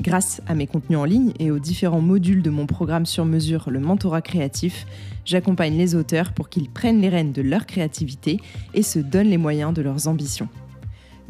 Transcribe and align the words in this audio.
Grâce 0.00 0.42
à 0.46 0.54
mes 0.54 0.66
contenus 0.66 0.98
en 0.98 1.04
ligne 1.04 1.32
et 1.38 1.50
aux 1.50 1.58
différents 1.58 2.02
modules 2.02 2.42
de 2.42 2.50
mon 2.50 2.66
programme 2.66 3.06
sur 3.06 3.24
mesure, 3.24 3.70
le 3.70 3.80
mentorat 3.80 4.20
créatif, 4.20 4.86
j'accompagne 5.24 5.76
les 5.76 5.94
auteurs 5.94 6.32
pour 6.32 6.50
qu'ils 6.50 6.68
prennent 6.68 7.00
les 7.00 7.08
rênes 7.08 7.32
de 7.32 7.40
leur 7.40 7.64
créativité 7.64 8.38
et 8.74 8.82
se 8.82 8.98
donnent 8.98 9.30
les 9.30 9.38
moyens 9.38 9.72
de 9.72 9.80
leurs 9.80 10.06
ambitions. 10.06 10.48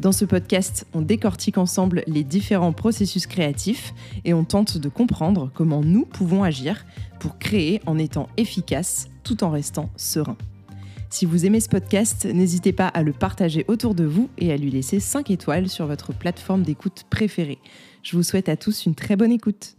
Dans 0.01 0.11
ce 0.11 0.25
podcast, 0.25 0.85
on 0.93 1.01
décortique 1.01 1.57
ensemble 1.57 2.03
les 2.07 2.23
différents 2.23 2.73
processus 2.73 3.25
créatifs 3.25 3.93
et 4.25 4.33
on 4.33 4.43
tente 4.43 4.77
de 4.77 4.89
comprendre 4.89 5.49
comment 5.53 5.81
nous 5.81 6.05
pouvons 6.05 6.43
agir 6.43 6.85
pour 7.19 7.39
créer 7.39 7.81
en 7.85 7.97
étant 7.97 8.27
efficace 8.37 9.07
tout 9.23 9.43
en 9.43 9.49
restant 9.49 9.89
serein. 9.95 10.37
Si 11.09 11.25
vous 11.25 11.45
aimez 11.45 11.61
ce 11.61 11.69
podcast, 11.69 12.25
n'hésitez 12.25 12.73
pas 12.73 12.89
à 12.89 13.01
le 13.01 13.13
partager 13.13 13.63
autour 13.69 13.95
de 13.95 14.03
vous 14.03 14.29
et 14.37 14.51
à 14.51 14.57
lui 14.57 14.69
laisser 14.69 14.99
5 14.99 15.31
étoiles 15.31 15.69
sur 15.69 15.87
votre 15.87 16.13
plateforme 16.13 16.63
d'écoute 16.63 17.05
préférée. 17.09 17.59
Je 18.07 18.15
vous 18.15 18.23
souhaite 18.23 18.47
à 18.47 18.55
tous 18.55 18.85
une 18.85 18.95
très 18.95 19.17
bonne 19.17 19.33
écoute. 19.33 19.75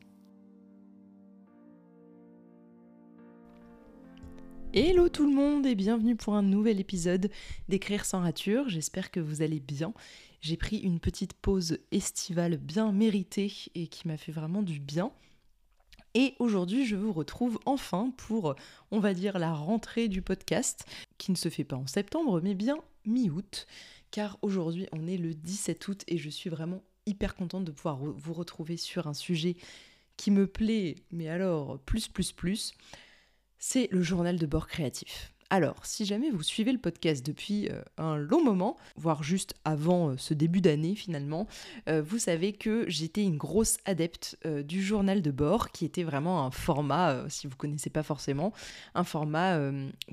Hello 4.75 5.09
tout 5.09 5.25
le 5.25 5.35
monde 5.35 5.65
et 5.65 5.75
bienvenue 5.75 6.15
pour 6.15 6.35
un 6.35 6.43
nouvel 6.43 6.79
épisode 6.79 7.31
d'Écrire 7.71 8.05
sans 8.05 8.21
rature. 8.21 8.69
J'espère 8.69 9.11
que 9.11 9.19
vous 9.19 9.41
allez 9.41 9.61
bien. 9.61 9.95
J'ai 10.43 10.59
pris 10.59 10.77
une 10.77 11.01
petite 11.01 11.33
pause 11.33 11.79
estivale 11.91 12.59
bien 12.59 12.93
méritée 12.93 13.51
et 13.75 13.87
qui 13.87 14.07
m'a 14.07 14.19
fait 14.19 14.31
vraiment 14.33 14.61
du 14.61 14.79
bien. 14.79 15.11
Et 16.13 16.35
aujourd'hui, 16.39 16.85
je 16.85 16.97
vous 16.97 17.15
retrouve 17.15 17.59
enfin 17.65 18.13
pour, 18.19 18.55
on 18.91 19.01
va 19.01 19.15
dire, 19.15 19.39
la 19.39 19.55
rentrée 19.55 20.09
du 20.09 20.21
podcast, 20.21 20.85
qui 21.17 21.31
ne 21.31 21.37
se 21.39 21.49
fait 21.49 21.65
pas 21.65 21.77
en 21.77 21.87
septembre, 21.87 22.43
mais 22.43 22.55
bien 22.55 22.77
mi-août, 23.07 23.67
car 24.11 24.39
aujourd'hui, 24.43 24.87
on 24.93 25.07
est 25.07 25.17
le 25.17 25.33
17 25.33 25.89
août 25.89 26.05
et 26.09 26.19
je 26.19 26.29
suis 26.29 26.51
vraiment 26.51 26.83
hyper 27.09 27.35
contente 27.35 27.65
de 27.65 27.73
pouvoir 27.73 27.97
vous 27.97 28.33
retrouver 28.33 28.77
sur 28.77 29.07
un 29.07 29.15
sujet 29.15 29.57
qui 30.17 30.31
me 30.31 30.47
plaît, 30.47 30.97
mais 31.11 31.29
alors 31.29 31.79
plus, 31.81 32.09
plus, 32.09 32.33
plus. 32.33 32.75
C'est 33.59 33.89
le 33.91 34.03
journal 34.03 34.39
de 34.39 34.47
bord 34.47 34.67
créatif. 34.67 35.33
Alors, 35.51 35.87
si 35.87 36.05
jamais 36.05 36.29
vous 36.29 36.43
suivez 36.43 36.73
le 36.73 36.79
podcast 36.79 37.25
depuis 37.25 37.71
euh, 37.71 37.81
un 37.97 38.19
long 38.19 38.45
moment, 38.45 38.77
voire 38.97 39.23
juste 39.23 39.55
avant 39.65 40.11
euh, 40.11 40.15
ce 40.19 40.35
début 40.35 40.61
d'année 40.61 40.95
finalement, 40.95 41.47
euh, 41.89 42.03
vous 42.03 42.19
savez 42.19 42.53
que 42.53 42.85
j'étais 42.89 43.23
une 43.23 43.39
grosse 43.39 43.79
adepte 43.87 44.37
du 44.45 44.83
journal 44.83 45.23
de 45.23 45.31
bord, 45.31 45.71
qui 45.71 45.85
était 45.87 46.03
vraiment 46.03 46.45
un 46.45 46.51
format, 46.51 47.25
si 47.29 47.47
vous 47.47 47.57
connaissez 47.57 47.89
pas 47.89 48.03
forcément, 48.03 48.53
un 48.95 49.05
format 49.05 49.59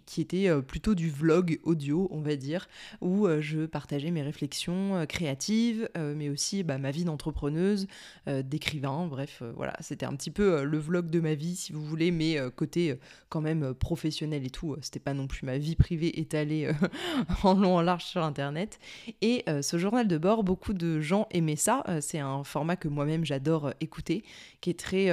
qui 0.06 0.22
était 0.22 0.50
plutôt 0.62 0.96
du 0.96 1.10
vlog 1.10 1.60
audio, 1.64 2.08
on 2.12 2.22
va 2.22 2.36
dire, 2.36 2.68
où 3.02 3.28
je 3.40 3.66
partageais 3.66 4.12
mes 4.12 4.22
réflexions 4.22 5.06
créatives, 5.08 5.90
mais 5.96 6.30
aussi 6.30 6.64
bah, 6.64 6.78
ma 6.78 6.92
vie 6.92 7.06
d'entrepreneuse, 7.06 7.88
d'écrivain, 8.28 9.08
bref, 9.08 9.42
voilà, 9.56 9.76
c'était 9.80 10.06
un 10.06 10.16
petit 10.16 10.32
peu 10.32 10.64
le 10.64 10.78
vlog 10.78 11.10
de 11.10 11.20
ma 11.20 11.34
vie, 11.34 11.56
si 11.56 11.72
vous 11.72 11.84
voulez, 11.84 12.12
mais 12.12 12.38
côté 12.56 12.98
quand 13.30 13.42
même 13.42 13.74
professionnel 13.74 14.46
et 14.46 14.52
tout, 14.52 14.76
c'était 14.82 15.00
pas 15.00 15.14
non 15.14 15.25
plus 15.28 15.46
ma 15.46 15.58
vie 15.58 15.76
privée 15.76 16.20
étalée 16.20 16.66
euh, 16.66 16.88
en 17.44 17.54
long 17.54 17.78
en 17.78 17.82
large 17.82 18.06
sur 18.06 18.24
Internet. 18.24 18.80
Et 19.22 19.44
euh, 19.50 19.62
ce 19.62 19.78
journal 19.78 20.08
de 20.08 20.18
bord, 20.18 20.44
beaucoup 20.44 20.74
de 20.74 21.00
gens 21.00 21.28
aimaient 21.32 21.56
ça. 21.56 21.84
Euh, 21.88 22.00
c'est 22.02 22.20
un 22.20 22.44
format 22.44 22.76
que 22.76 22.88
moi-même 22.88 23.26
j'adore 23.26 23.74
écouter, 23.80 24.24
qui 24.62 24.70
est 24.70 24.80
très 24.80 25.08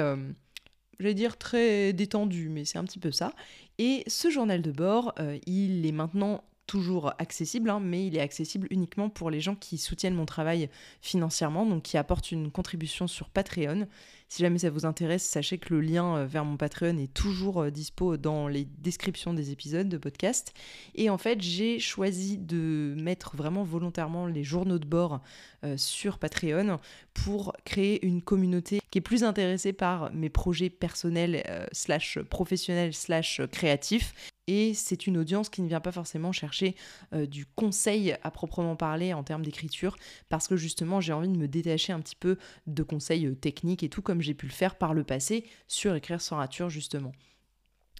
je 0.99 1.05
vais 1.05 1.15
dire 1.15 1.37
très 1.37 1.91
détendu, 1.91 2.49
mais 2.49 2.65
c'est 2.65 2.77
un 2.77 2.83
petit 2.83 2.99
peu 2.99 3.11
ça. 3.11 3.33
Et 3.77 4.03
ce 4.07 4.29
journal 4.29 4.61
de 4.61 4.71
bord, 4.71 5.13
il 5.45 5.85
est 5.85 5.91
maintenant 5.91 6.43
toujours 6.67 7.13
accessible, 7.19 7.69
hein, 7.69 7.79
mais 7.79 8.07
il 8.07 8.15
est 8.15 8.21
accessible 8.21 8.67
uniquement 8.69 9.09
pour 9.09 9.29
les 9.29 9.41
gens 9.41 9.55
qui 9.55 9.77
soutiennent 9.77 10.15
mon 10.15 10.25
travail 10.25 10.69
financièrement, 11.01 11.65
donc 11.65 11.83
qui 11.83 11.97
apportent 11.97 12.31
une 12.31 12.51
contribution 12.51 13.07
sur 13.07 13.29
Patreon. 13.29 13.87
Si 14.33 14.41
jamais 14.41 14.57
ça 14.57 14.71
vous 14.71 14.87
intéresse, 14.87 15.21
sachez 15.21 15.59
que 15.59 15.75
le 15.75 15.81
lien 15.81 16.17
euh, 16.17 16.25
vers 16.25 16.43
mon 16.43 16.57
Patreon 16.57 16.97
est 16.97 17.13
toujours 17.13 17.61
euh, 17.61 17.69
dispo 17.69 18.17
dans 18.17 18.47
les 18.47 18.65
descriptions 18.65 19.31
des 19.31 19.51
épisodes 19.51 19.87
de 19.87 19.97
podcast. 19.97 20.53
Et 20.95 21.11
en 21.11 21.19
fait, 21.19 21.39
j'ai 21.39 21.77
choisi 21.77 22.39
de 22.39 22.95
mettre 22.99 23.35
vraiment 23.35 23.63
volontairement 23.63 24.25
les 24.25 24.43
journaux 24.43 24.79
de 24.79 24.87
bord 24.87 25.21
euh, 25.63 25.77
sur 25.77 26.17
Patreon 26.17 26.79
pour 27.13 27.53
créer 27.63 28.03
une 28.03 28.23
communauté 28.23 28.81
qui 28.89 28.97
est 28.97 29.01
plus 29.01 29.23
intéressée 29.23 29.71
par 29.71 30.11
mes 30.13 30.29
projets 30.29 30.71
personnels 30.71 31.43
slash 31.71 32.17
professionnels 32.19 32.95
slash 32.95 33.39
créatifs 33.51 34.32
et 34.47 34.73
c'est 34.73 35.07
une 35.07 35.17
audience 35.17 35.49
qui 35.49 35.61
ne 35.61 35.67
vient 35.67 35.79
pas 35.79 35.91
forcément 35.91 36.31
chercher 36.31 36.75
euh, 37.13 37.25
du 37.25 37.45
conseil 37.45 38.15
à 38.23 38.31
proprement 38.31 38.75
parler 38.75 39.13
en 39.13 39.23
termes 39.23 39.43
d'écriture, 39.43 39.95
parce 40.29 40.47
que 40.47 40.55
justement 40.55 41.01
j'ai 41.01 41.13
envie 41.13 41.29
de 41.29 41.37
me 41.37 41.47
détacher 41.47 41.93
un 41.93 41.99
petit 41.99 42.15
peu 42.15 42.37
de 42.67 42.83
conseils 42.83 43.27
euh, 43.27 43.35
techniques 43.35 43.83
et 43.83 43.89
tout 43.89 44.01
comme 44.01 44.21
j'ai 44.21 44.33
pu 44.33 44.45
le 44.45 44.51
faire 44.51 44.75
par 44.75 44.93
le 44.93 45.03
passé 45.03 45.45
sur 45.67 45.95
écrire 45.95 46.21
sans 46.21 46.37
rature 46.37 46.69
justement. 46.69 47.13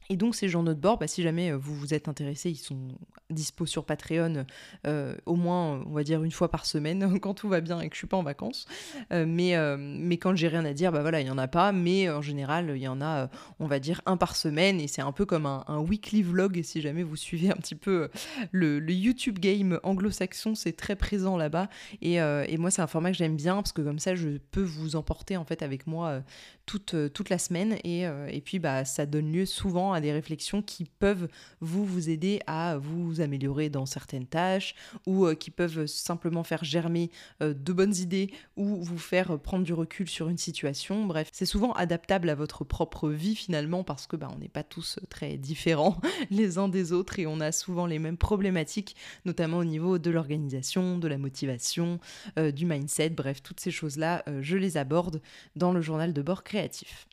Et 0.09 0.17
donc 0.17 0.35
ces 0.35 0.47
journaux 0.47 0.73
de 0.73 0.79
bord, 0.79 0.97
bah, 0.97 1.07
si 1.07 1.21
jamais 1.21 1.51
euh, 1.51 1.57
vous 1.57 1.75
vous 1.75 1.93
êtes 1.93 2.07
intéressé, 2.07 2.49
ils 2.51 2.57
sont 2.57 2.89
dispo 3.29 3.65
sur 3.65 3.85
Patreon 3.85 4.45
euh, 4.85 5.15
au 5.25 5.35
moins, 5.35 5.83
on 5.87 5.93
va 5.93 6.03
dire, 6.03 6.23
une 6.23 6.31
fois 6.31 6.49
par 6.49 6.65
semaine, 6.65 7.19
quand 7.21 7.33
tout 7.33 7.49
va 7.49 7.61
bien 7.61 7.79
et 7.79 7.89
que 7.89 7.95
je 7.95 7.99
suis 7.99 8.07
pas 8.07 8.17
en 8.17 8.23
vacances. 8.23 8.65
Euh, 9.11 9.25
mais, 9.27 9.55
mais 9.77 10.17
quand 10.17 10.35
j'ai 10.35 10.47
rien 10.47 10.65
à 10.65 10.73
dire, 10.73 10.91
bah 10.91 11.01
voilà, 11.01 11.21
il 11.21 11.27
y 11.27 11.29
en 11.29 11.37
a 11.37 11.47
pas. 11.47 11.71
Mais 11.71 12.09
en 12.09 12.21
général, 12.21 12.73
il 12.75 12.81
y 12.81 12.87
en 12.87 13.01
a, 13.01 13.29
on 13.59 13.67
va 13.67 13.79
dire, 13.79 14.01
un 14.05 14.17
par 14.17 14.35
semaine. 14.35 14.79
Et 14.79 14.87
c'est 14.87 15.01
un 15.01 15.11
peu 15.11 15.25
comme 15.25 15.45
un, 15.45 15.79
weekly 15.79 16.21
vlog, 16.21 16.61
si 16.63 16.81
jamais 16.81 17.03
vous 17.03 17.15
suivez 17.15 17.49
un 17.49 17.55
petit 17.55 17.75
peu 17.75 18.09
le, 18.51 18.79
YouTube 18.93 19.39
game 19.39 19.79
anglo-saxon, 19.83 20.55
c'est 20.55 20.73
très 20.73 20.95
présent 20.95 21.37
là-bas. 21.37 21.69
Et, 22.01 22.15
et, 22.15 22.57
moi, 22.57 22.71
c'est 22.71 22.81
un 22.81 22.87
format 22.87 23.11
que 23.11 23.17
j'aime 23.17 23.35
bien, 23.35 23.55
parce 23.55 23.71
que 23.71 23.81
comme 23.81 23.99
ça, 23.99 24.15
je 24.15 24.37
peux 24.51 24.61
vous 24.61 24.95
emporter 24.95 25.37
en 25.37 25.45
fait 25.45 25.61
avec 25.61 25.87
moi 25.87 26.21
toute, 26.65 26.95
toute 27.13 27.29
la 27.29 27.37
semaine. 27.37 27.77
Et, 27.83 28.01
et 28.01 28.41
puis, 28.41 28.59
bah, 28.59 28.85
ça 28.85 29.05
donne 29.05 29.31
lieu 29.31 29.45
souvent 29.45 29.92
à 29.93 30.01
des 30.01 30.11
réflexions 30.11 30.61
qui 30.61 30.85
peuvent 30.85 31.27
vous, 31.61 31.85
vous 31.85 32.09
aider 32.09 32.39
à 32.47 32.77
vous 32.77 33.21
améliorer 33.21 33.69
dans 33.69 33.85
certaines 33.85 34.25
tâches 34.25 34.75
ou 35.05 35.25
euh, 35.25 35.35
qui 35.35 35.51
peuvent 35.51 35.85
simplement 35.85 36.43
faire 36.43 36.63
germer 36.63 37.11
euh, 37.41 37.53
de 37.53 37.73
bonnes 37.73 37.95
idées 37.95 38.31
ou 38.57 38.83
vous 38.83 38.97
faire 38.97 39.39
prendre 39.39 39.63
du 39.63 39.73
recul 39.73 40.09
sur 40.09 40.29
une 40.29 40.37
situation. 40.37 41.05
Bref, 41.05 41.29
c'est 41.31 41.45
souvent 41.45 41.73
adaptable 41.73 42.29
à 42.29 42.35
votre 42.35 42.63
propre 42.63 43.09
vie 43.09 43.35
finalement 43.35 43.83
parce 43.83 44.07
que 44.07 44.15
bah, 44.15 44.29
on 44.33 44.39
n'est 44.39 44.49
pas 44.49 44.63
tous 44.63 44.99
très 45.09 45.37
différents 45.37 45.99
les 46.29 46.57
uns 46.57 46.69
des 46.69 46.91
autres 46.91 47.19
et 47.19 47.27
on 47.27 47.39
a 47.39 47.51
souvent 47.51 47.85
les 47.85 47.99
mêmes 47.99 48.17
problématiques, 48.17 48.95
notamment 49.25 49.57
au 49.57 49.65
niveau 49.65 49.99
de 49.99 50.09
l'organisation, 50.09 50.97
de 50.97 51.07
la 51.07 51.17
motivation, 51.17 51.99
euh, 52.37 52.51
du 52.51 52.65
mindset, 52.65 53.09
bref, 53.09 53.41
toutes 53.41 53.59
ces 53.59 53.71
choses-là, 53.71 54.23
je 54.41 54.57
les 54.57 54.77
aborde 54.77 55.21
dans 55.55 55.71
le 55.71 55.81
journal 55.81 56.13
de 56.13 56.21
bord 56.21 56.43
créatif. 56.43 57.07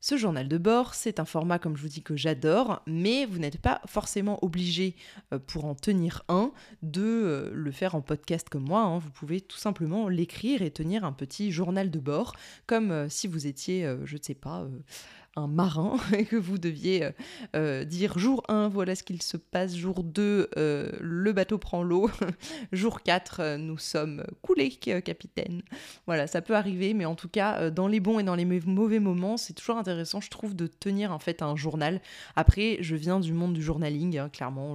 Ce 0.00 0.16
journal 0.16 0.46
de 0.46 0.58
bord, 0.58 0.94
c'est 0.94 1.20
un 1.20 1.24
format, 1.24 1.58
comme 1.58 1.76
je 1.76 1.82
vous 1.82 1.88
dis, 1.88 2.02
que 2.02 2.16
j'adore, 2.16 2.82
mais 2.86 3.24
vous 3.24 3.38
n'êtes 3.38 3.60
pas 3.60 3.80
forcément 3.86 4.38
obligé, 4.44 4.94
euh, 5.32 5.38
pour 5.38 5.64
en 5.64 5.74
tenir 5.74 6.22
un, 6.28 6.52
de 6.82 7.02
euh, 7.02 7.50
le 7.52 7.70
faire 7.70 7.94
en 7.94 8.02
podcast 8.02 8.48
comme 8.48 8.64
moi. 8.64 8.82
Hein. 8.82 8.98
Vous 8.98 9.10
pouvez 9.10 9.40
tout 9.40 9.56
simplement 9.56 10.08
l'écrire 10.08 10.62
et 10.62 10.70
tenir 10.70 11.04
un 11.04 11.12
petit 11.12 11.50
journal 11.50 11.90
de 11.90 11.98
bord, 11.98 12.34
comme 12.66 12.90
euh, 12.90 13.08
si 13.08 13.26
vous 13.26 13.46
étiez, 13.46 13.90
je 14.04 14.16
ne 14.16 14.22
sais 14.22 14.34
pas, 14.34 14.68
un 15.36 15.46
marin 15.46 15.96
et 16.16 16.24
que 16.24 16.36
vous 16.36 16.58
deviez 16.58 17.04
euh, 17.04 17.10
euh, 17.54 17.84
dire 17.84 18.18
jour 18.18 18.42
1, 18.48 18.68
voilà 18.68 18.94
ce 18.94 19.02
qu'il 19.02 19.22
se 19.22 19.36
passe, 19.36 19.76
jour 19.76 20.02
2, 20.02 20.50
euh, 20.56 20.90
le 21.00 21.32
bateau 21.32 21.58
prend 21.58 21.82
l'eau, 21.82 22.10
jour 22.72 23.02
4, 23.02 23.56
nous 23.58 23.78
sommes 23.78 24.24
coulés, 24.42 24.70
capitaine. 24.70 25.62
Voilà, 26.06 26.26
ça 26.26 26.40
peut 26.40 26.56
arriver, 26.56 26.94
mais 26.94 27.04
en 27.04 27.14
tout 27.14 27.28
cas, 27.28 27.70
dans 27.70 27.86
les 27.86 28.00
bons 28.00 28.18
et 28.18 28.22
dans 28.22 28.34
les 28.34 28.44
mauvais 28.44 28.98
moments, 28.98 29.36
c'est 29.36 29.52
toujours 29.52 29.76
intéressant, 29.76 30.20
je 30.20 30.30
trouve, 30.30 30.56
de 30.56 30.66
tenir 30.66 31.12
en 31.12 31.18
fait 31.18 31.42
un 31.42 31.54
journal. 31.54 32.00
Après, 32.34 32.78
je 32.80 32.96
viens 32.96 33.20
du 33.20 33.32
monde 33.32 33.52
du 33.52 33.62
journaling, 33.62 34.18
hein, 34.18 34.28
clairement, 34.30 34.74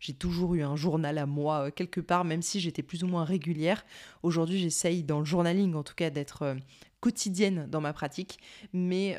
j'ai 0.00 0.14
toujours 0.14 0.54
eu 0.54 0.62
un 0.62 0.76
journal 0.76 1.18
à 1.18 1.26
moi 1.26 1.70
quelque 1.70 2.00
part, 2.00 2.24
même 2.24 2.42
si 2.42 2.60
j'étais 2.60 2.82
plus 2.82 3.04
ou 3.04 3.06
moins 3.06 3.24
régulière. 3.24 3.84
Aujourd'hui, 4.22 4.58
j'essaye 4.58 5.04
dans 5.04 5.20
le 5.20 5.24
journaling, 5.24 5.74
en 5.74 5.82
tout 5.82 5.94
cas, 5.94 6.10
d'être 6.10 6.56
quotidienne 7.00 7.66
dans 7.70 7.80
ma 7.80 7.92
pratique, 7.92 8.38
mais 8.72 9.16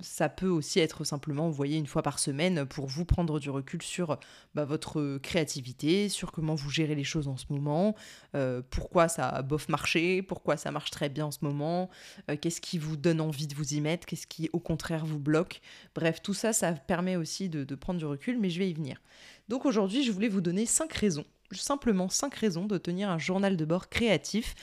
ça 0.00 0.28
peut 0.28 0.48
aussi 0.48 0.80
être 0.80 1.04
simplement, 1.04 1.48
voyez, 1.50 1.78
une 1.78 1.86
fois 1.86 2.02
par 2.02 2.18
semaine 2.18 2.66
pour 2.66 2.86
vous 2.86 3.04
prendre 3.04 3.38
du 3.38 3.50
recul 3.50 3.82
sur 3.82 4.18
bah, 4.54 4.64
votre 4.64 5.18
créativité, 5.18 6.08
sur 6.08 6.32
comment 6.32 6.54
vous 6.54 6.70
gérez 6.70 6.94
les 6.94 7.04
choses 7.04 7.28
en 7.28 7.36
ce 7.36 7.46
moment, 7.50 7.94
euh, 8.34 8.62
pourquoi 8.70 9.08
ça 9.08 9.28
a 9.28 9.42
bof 9.42 9.68
marché, 9.68 10.22
pourquoi 10.22 10.56
ça 10.56 10.70
marche 10.70 10.90
très 10.90 11.08
bien 11.08 11.26
en 11.26 11.30
ce 11.30 11.38
moment, 11.42 11.90
euh, 12.30 12.36
qu'est-ce 12.40 12.60
qui 12.60 12.78
vous 12.78 12.96
donne 12.96 13.20
envie 13.20 13.46
de 13.46 13.54
vous 13.54 13.74
y 13.74 13.80
mettre, 13.80 14.06
qu'est-ce 14.06 14.26
qui 14.26 14.50
au 14.52 14.60
contraire 14.60 15.04
vous 15.04 15.18
bloque. 15.18 15.60
Bref, 15.94 16.22
tout 16.22 16.34
ça, 16.34 16.52
ça 16.52 16.72
permet 16.72 17.16
aussi 17.16 17.48
de, 17.48 17.64
de 17.64 17.74
prendre 17.74 17.98
du 17.98 18.06
recul, 18.06 18.38
mais 18.38 18.50
je 18.50 18.58
vais 18.58 18.70
y 18.70 18.74
venir. 18.74 19.00
Donc 19.48 19.66
aujourd'hui, 19.66 20.04
je 20.04 20.12
voulais 20.12 20.28
vous 20.28 20.40
donner 20.40 20.66
cinq 20.66 20.92
raisons, 20.92 21.26
simplement 21.52 22.08
cinq 22.08 22.34
raisons 22.34 22.66
de 22.66 22.78
tenir 22.78 23.10
un 23.10 23.18
journal 23.18 23.56
de 23.56 23.64
bord 23.64 23.88
créatif, 23.88 24.54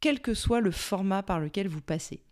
quel 0.00 0.20
que 0.20 0.34
soit 0.34 0.60
le 0.60 0.70
format 0.70 1.22
par 1.22 1.40
lequel 1.40 1.68
vous 1.68 1.80
passez. 1.80 2.22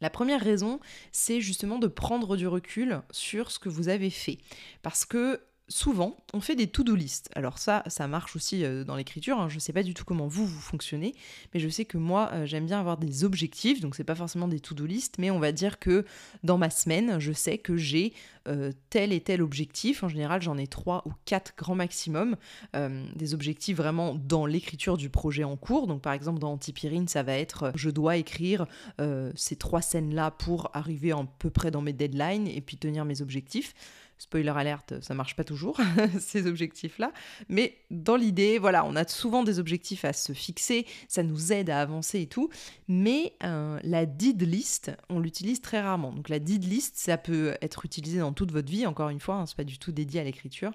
La 0.00 0.10
première 0.10 0.40
raison, 0.40 0.80
c'est 1.10 1.40
justement 1.40 1.78
de 1.78 1.88
prendre 1.88 2.36
du 2.36 2.46
recul 2.46 3.02
sur 3.10 3.50
ce 3.50 3.58
que 3.58 3.68
vous 3.68 3.88
avez 3.88 4.10
fait. 4.10 4.38
Parce 4.82 5.04
que 5.04 5.40
souvent, 5.68 6.16
on 6.32 6.40
fait 6.40 6.56
des 6.56 6.66
to-do 6.66 6.94
list. 6.94 7.30
Alors 7.34 7.58
ça, 7.58 7.82
ça 7.86 8.08
marche 8.08 8.34
aussi 8.36 8.64
euh, 8.64 8.84
dans 8.84 8.96
l'écriture. 8.96 9.38
Hein. 9.38 9.48
Je 9.48 9.56
ne 9.56 9.60
sais 9.60 9.72
pas 9.72 9.82
du 9.82 9.94
tout 9.94 10.04
comment 10.04 10.26
vous, 10.26 10.46
vous 10.46 10.60
fonctionnez, 10.60 11.14
mais 11.52 11.60
je 11.60 11.68
sais 11.68 11.84
que 11.84 11.98
moi, 11.98 12.30
euh, 12.32 12.46
j'aime 12.46 12.66
bien 12.66 12.80
avoir 12.80 12.96
des 12.96 13.24
objectifs. 13.24 13.80
Donc 13.80 13.94
c'est 13.94 14.04
pas 14.04 14.14
forcément 14.14 14.48
des 14.48 14.60
to-do 14.60 14.86
list, 14.86 15.16
mais 15.18 15.30
on 15.30 15.38
va 15.38 15.52
dire 15.52 15.78
que 15.78 16.04
dans 16.42 16.58
ma 16.58 16.70
semaine, 16.70 17.18
je 17.18 17.32
sais 17.32 17.58
que 17.58 17.76
j'ai 17.76 18.14
euh, 18.48 18.72
tel 18.88 19.12
et 19.12 19.20
tel 19.20 19.42
objectif. 19.42 20.02
En 20.02 20.08
général, 20.08 20.40
j'en 20.40 20.56
ai 20.56 20.66
trois 20.66 21.02
ou 21.06 21.12
quatre 21.24 21.54
grand 21.56 21.74
maximum. 21.74 22.36
des 22.74 23.34
objectifs 23.34 23.76
vraiment 23.76 24.14
dans 24.14 24.46
l'écriture 24.46 24.96
du 24.96 25.10
projet 25.10 25.44
en 25.44 25.56
cours. 25.56 25.86
Donc 25.86 26.02
par 26.02 26.12
exemple, 26.12 26.38
dans 26.38 26.52
Antipyrine, 26.52 27.08
ça 27.08 27.22
va 27.22 27.34
être 27.34 27.72
je 27.74 27.90
dois 27.90 28.16
écrire 28.16 28.66
ces 29.34 29.56
trois 29.56 29.82
scènes-là 29.82 30.30
pour 30.30 30.70
arriver 30.74 31.12
à 31.12 31.26
peu 31.38 31.50
près 31.50 31.70
dans 31.70 31.82
mes 31.82 31.92
deadlines 31.92 32.46
et 32.46 32.60
puis 32.60 32.76
tenir 32.76 33.04
mes 33.04 33.20
objectifs. 33.20 33.74
Spoiler 34.18 34.52
alerte, 34.56 35.00
ça 35.00 35.14
marche 35.14 35.36
pas 35.36 35.44
toujours, 35.44 35.78
ces 36.18 36.48
objectifs-là. 36.48 37.12
Mais 37.48 37.78
dans 37.92 38.16
l'idée, 38.16 38.58
voilà, 38.58 38.84
on 38.84 38.96
a 38.96 39.06
souvent 39.06 39.44
des 39.44 39.60
objectifs 39.60 40.04
à 40.04 40.12
se 40.12 40.32
fixer, 40.32 40.86
ça 41.06 41.22
nous 41.22 41.52
aide 41.52 41.70
à 41.70 41.80
avancer 41.80 42.20
et 42.20 42.26
tout. 42.26 42.50
Mais 42.88 43.34
euh, 43.44 43.78
la 43.84 44.06
did 44.06 44.42
list, 44.42 44.90
on 45.08 45.20
l'utilise 45.20 45.60
très 45.60 45.80
rarement. 45.80 46.12
Donc 46.12 46.28
la 46.28 46.40
did 46.40 46.64
list, 46.64 46.96
ça 46.96 47.16
peut 47.16 47.56
être 47.62 47.84
utilisé 47.84 48.18
dans 48.18 48.32
toute 48.32 48.50
votre 48.50 48.68
vie, 48.68 48.86
encore 48.86 49.08
une 49.08 49.20
fois, 49.20 49.36
hein, 49.36 49.46
c'est 49.46 49.56
pas 49.56 49.62
du 49.62 49.78
tout 49.78 49.92
dédié 49.92 50.20
à 50.20 50.24
l'écriture. 50.24 50.72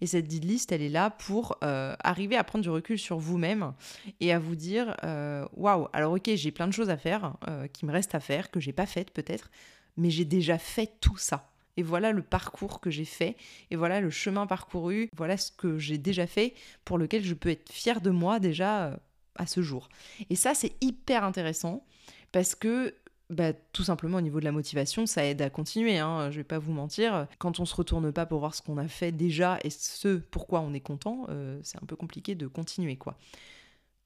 Et 0.00 0.06
cette 0.06 0.28
did 0.28 0.44
list, 0.44 0.70
elle 0.70 0.82
est 0.82 0.88
là 0.88 1.10
pour 1.10 1.58
euh, 1.64 1.96
arriver 1.98 2.36
à 2.36 2.44
prendre 2.44 2.62
du 2.62 2.70
recul 2.70 2.98
sur 2.98 3.18
vous-même 3.18 3.72
et 4.20 4.32
à 4.32 4.38
vous 4.38 4.54
dire 4.54 4.94
euh, 5.02 5.44
waouh, 5.56 5.88
alors 5.92 6.12
ok, 6.12 6.30
j'ai 6.34 6.52
plein 6.52 6.68
de 6.68 6.72
choses 6.72 6.90
à 6.90 6.96
faire, 6.96 7.34
qui 7.72 7.86
me 7.86 7.92
restent 7.92 8.14
à 8.14 8.20
faire, 8.20 8.52
que 8.52 8.60
j'ai 8.60 8.72
pas 8.72 8.86
faites 8.86 9.10
peut-être, 9.10 9.50
mais 9.96 10.10
j'ai 10.10 10.24
déjà 10.24 10.58
fait 10.58 10.92
tout 11.00 11.16
ça. 11.16 11.53
Et 11.76 11.82
voilà 11.82 12.12
le 12.12 12.22
parcours 12.22 12.80
que 12.80 12.90
j'ai 12.90 13.04
fait, 13.04 13.36
et 13.70 13.76
voilà 13.76 14.00
le 14.00 14.10
chemin 14.10 14.46
parcouru, 14.46 15.10
voilà 15.16 15.36
ce 15.36 15.50
que 15.50 15.78
j'ai 15.78 15.98
déjà 15.98 16.26
fait, 16.26 16.54
pour 16.84 16.98
lequel 16.98 17.24
je 17.24 17.34
peux 17.34 17.48
être 17.48 17.72
fière 17.72 18.00
de 18.00 18.10
moi 18.10 18.38
déjà 18.38 18.86
euh, 18.86 18.96
à 19.36 19.46
ce 19.46 19.60
jour. 19.62 19.88
Et 20.30 20.36
ça, 20.36 20.54
c'est 20.54 20.72
hyper 20.80 21.24
intéressant, 21.24 21.84
parce 22.32 22.54
que 22.54 22.94
bah, 23.30 23.52
tout 23.72 23.82
simplement 23.84 24.18
au 24.18 24.20
niveau 24.20 24.38
de 24.38 24.44
la 24.44 24.52
motivation, 24.52 25.06
ça 25.06 25.24
aide 25.24 25.40
à 25.42 25.50
continuer. 25.50 25.98
Hein, 25.98 26.30
je 26.30 26.36
vais 26.36 26.44
pas 26.44 26.58
vous 26.58 26.72
mentir. 26.72 27.26
Quand 27.38 27.58
on 27.58 27.64
se 27.64 27.74
retourne 27.74 28.12
pas 28.12 28.26
pour 28.26 28.38
voir 28.38 28.54
ce 28.54 28.62
qu'on 28.62 28.76
a 28.76 28.86
fait 28.86 29.12
déjà 29.12 29.58
et 29.64 29.70
ce 29.70 30.16
pourquoi 30.16 30.60
on 30.60 30.74
est 30.74 30.80
content, 30.80 31.26
euh, 31.30 31.58
c'est 31.62 31.82
un 31.82 31.86
peu 31.86 31.96
compliqué 31.96 32.34
de 32.34 32.46
continuer 32.46 32.96
quoi. 32.96 33.16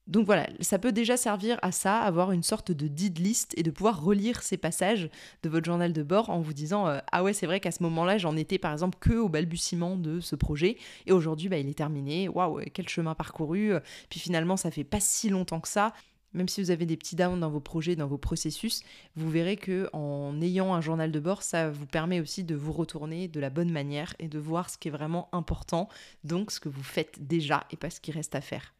Donc 0.09 0.25
voilà, 0.25 0.49
ça 0.61 0.79
peut 0.79 0.91
déjà 0.91 1.19
servir 1.19 1.59
à 1.61 1.71
ça, 1.71 1.99
avoir 1.99 2.33
une 2.33 2.43
sorte 2.43 2.73
de 2.73 2.89
did 2.89 3.19
list 3.19 3.53
et 3.59 3.63
de 3.63 3.71
pouvoir 3.71 4.03
relire 4.03 4.43
ces 4.43 4.57
passages 4.57 5.11
de 5.43 5.49
votre 5.51 5.67
journal 5.67 5.93
de 5.93 6.03
bord 6.03 6.31
en 6.31 6.41
vous 6.41 6.55
disant 6.55 6.89
euh, 6.89 6.99
ah 7.13 7.23
ouais 7.23 7.35
c'est 7.35 7.45
vrai 7.45 7.61
qu'à 7.61 7.71
ce 7.71 7.83
moment-là 7.83 8.17
j'en 8.17 8.35
étais 8.35 8.59
par 8.59 8.73
exemple 8.73 8.97
que 9.01 9.13
au 9.13 9.29
balbutiement 9.29 9.97
de 9.97 10.21
ce 10.21 10.35
projet 10.35 10.79
et 11.07 11.13
aujourd'hui 11.13 11.51
bah, 11.51 11.59
il 11.59 11.69
est 11.69 11.75
terminé, 11.75 12.27
waouh 12.27 12.61
quel 12.73 12.89
chemin 12.89 13.15
parcouru, 13.15 13.73
puis 14.09 14.19
finalement 14.19 14.57
ça 14.57 14.71
fait 14.71 14.83
pas 14.85 15.01
si 15.01 15.29
longtemps 15.29 15.61
que 15.61 15.69
ça. 15.69 15.93
Même 16.35 16.49
si 16.49 16.63
vous 16.63 16.71
avez 16.71 16.85
des 16.85 16.97
petits 16.97 17.17
downs 17.17 17.41
dans 17.41 17.49
vos 17.49 17.61
projets, 17.61 17.97
dans 17.97 18.07
vos 18.07 18.19
processus, 18.19 18.83
vous 19.17 19.31
verrez 19.31 19.57
que 19.57 19.89
en 19.95 20.39
ayant 20.43 20.75
un 20.75 20.81
journal 20.83 21.11
de 21.11 21.21
bord, 21.21 21.43
ça 21.43 21.71
vous 21.71 21.87
permet 21.87 22.21
aussi 22.21 22.45
de 22.45 22.55
vous 22.55 22.73
retourner 22.73 23.29
de 23.29 23.41
la 23.41 23.49
bonne 23.49 23.73
manière 23.73 24.15
et 24.19 24.29
de 24.29 24.39
voir 24.39 24.69
ce 24.69 24.77
qui 24.77 24.89
est 24.89 24.91
vraiment 24.91 25.31
important, 25.33 25.89
donc 26.25 26.51
ce 26.51 26.61
que 26.61 26.69
vous 26.69 26.83
faites 26.83 27.27
déjà 27.27 27.65
et 27.71 27.77
pas 27.77 27.89
ce 27.89 28.01
qui 28.01 28.13
reste 28.13 28.35
à 28.35 28.43
faire. 28.43 28.75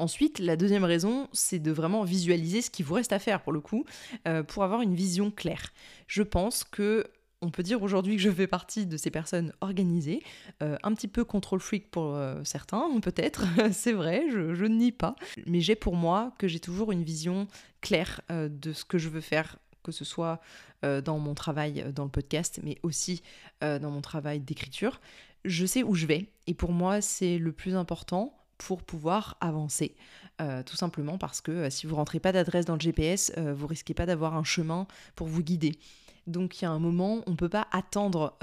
Ensuite, 0.00 0.38
la 0.38 0.56
deuxième 0.56 0.84
raison, 0.84 1.28
c'est 1.34 1.58
de 1.58 1.70
vraiment 1.70 2.04
visualiser 2.04 2.62
ce 2.62 2.70
qui 2.70 2.82
vous 2.82 2.94
reste 2.94 3.12
à 3.12 3.18
faire 3.18 3.42
pour 3.42 3.52
le 3.52 3.60
coup, 3.60 3.84
euh, 4.26 4.42
pour 4.42 4.64
avoir 4.64 4.80
une 4.80 4.94
vision 4.94 5.30
claire. 5.30 5.74
Je 6.06 6.22
pense 6.22 6.64
que 6.64 7.06
on 7.42 7.50
peut 7.50 7.62
dire 7.62 7.82
aujourd'hui 7.82 8.16
que 8.16 8.22
je 8.22 8.30
fais 8.30 8.46
partie 8.46 8.86
de 8.86 8.96
ces 8.96 9.10
personnes 9.10 9.52
organisées, 9.60 10.22
euh, 10.62 10.78
un 10.82 10.94
petit 10.94 11.06
peu 11.06 11.22
control 11.22 11.60
freak 11.60 11.90
pour 11.90 12.14
euh, 12.14 12.40
certains, 12.44 12.88
peut-être, 13.02 13.44
c'est 13.72 13.92
vrai, 13.92 14.24
je, 14.30 14.38
ne 14.38 14.68
nie 14.68 14.90
pas, 14.90 15.16
mais 15.46 15.60
j'ai 15.60 15.74
pour 15.74 15.96
moi 15.96 16.32
que 16.38 16.48
j'ai 16.48 16.60
toujours 16.60 16.92
une 16.92 17.04
vision 17.04 17.46
claire 17.82 18.22
de 18.30 18.72
ce 18.72 18.86
que 18.86 18.96
je 18.96 19.10
veux 19.10 19.20
faire, 19.20 19.58
que 19.82 19.92
ce 19.92 20.06
soit 20.06 20.40
dans 20.82 21.18
mon 21.18 21.34
travail 21.34 21.92
dans 21.94 22.04
le 22.04 22.10
podcast, 22.10 22.60
mais 22.62 22.78
aussi 22.82 23.22
dans 23.60 23.90
mon 23.90 24.00
travail 24.00 24.40
d'écriture. 24.40 24.98
Je 25.44 25.66
sais 25.66 25.82
où 25.82 25.94
je 25.94 26.06
vais, 26.06 26.26
et 26.46 26.54
pour 26.54 26.72
moi, 26.72 27.02
c'est 27.02 27.36
le 27.36 27.52
plus 27.52 27.74
important 27.74 28.39
pour 28.60 28.82
pouvoir 28.82 29.36
avancer. 29.40 29.96
Euh, 30.40 30.62
tout 30.62 30.76
simplement 30.76 31.18
parce 31.18 31.40
que 31.40 31.50
euh, 31.50 31.70
si 31.70 31.86
vous 31.86 31.96
rentrez 31.96 32.20
pas 32.20 32.32
d'adresse 32.32 32.64
dans 32.64 32.74
le 32.74 32.80
GPS, 32.80 33.32
euh, 33.36 33.54
vous 33.54 33.66
risquez 33.66 33.94
pas 33.94 34.06
d'avoir 34.06 34.36
un 34.36 34.44
chemin 34.44 34.86
pour 35.16 35.26
vous 35.26 35.42
guider. 35.42 35.78
Donc 36.26 36.60
il 36.60 36.64
y 36.64 36.66
a 36.66 36.70
un 36.70 36.78
moment, 36.78 37.22
on 37.26 37.30
ne 37.30 37.36
peut 37.36 37.48
pas 37.48 37.66
attendre 37.72 38.36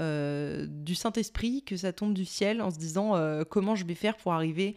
du 0.68 0.94
Saint-Esprit 0.94 1.62
que 1.64 1.76
ça 1.76 1.92
tombe 1.92 2.12
du 2.12 2.24
ciel 2.24 2.60
en 2.60 2.70
se 2.70 2.76
disant 2.76 3.14
comment 3.48 3.76
je 3.76 3.86
vais 3.86 3.94
faire 3.94 4.16
pour 4.16 4.34
arriver 4.34 4.74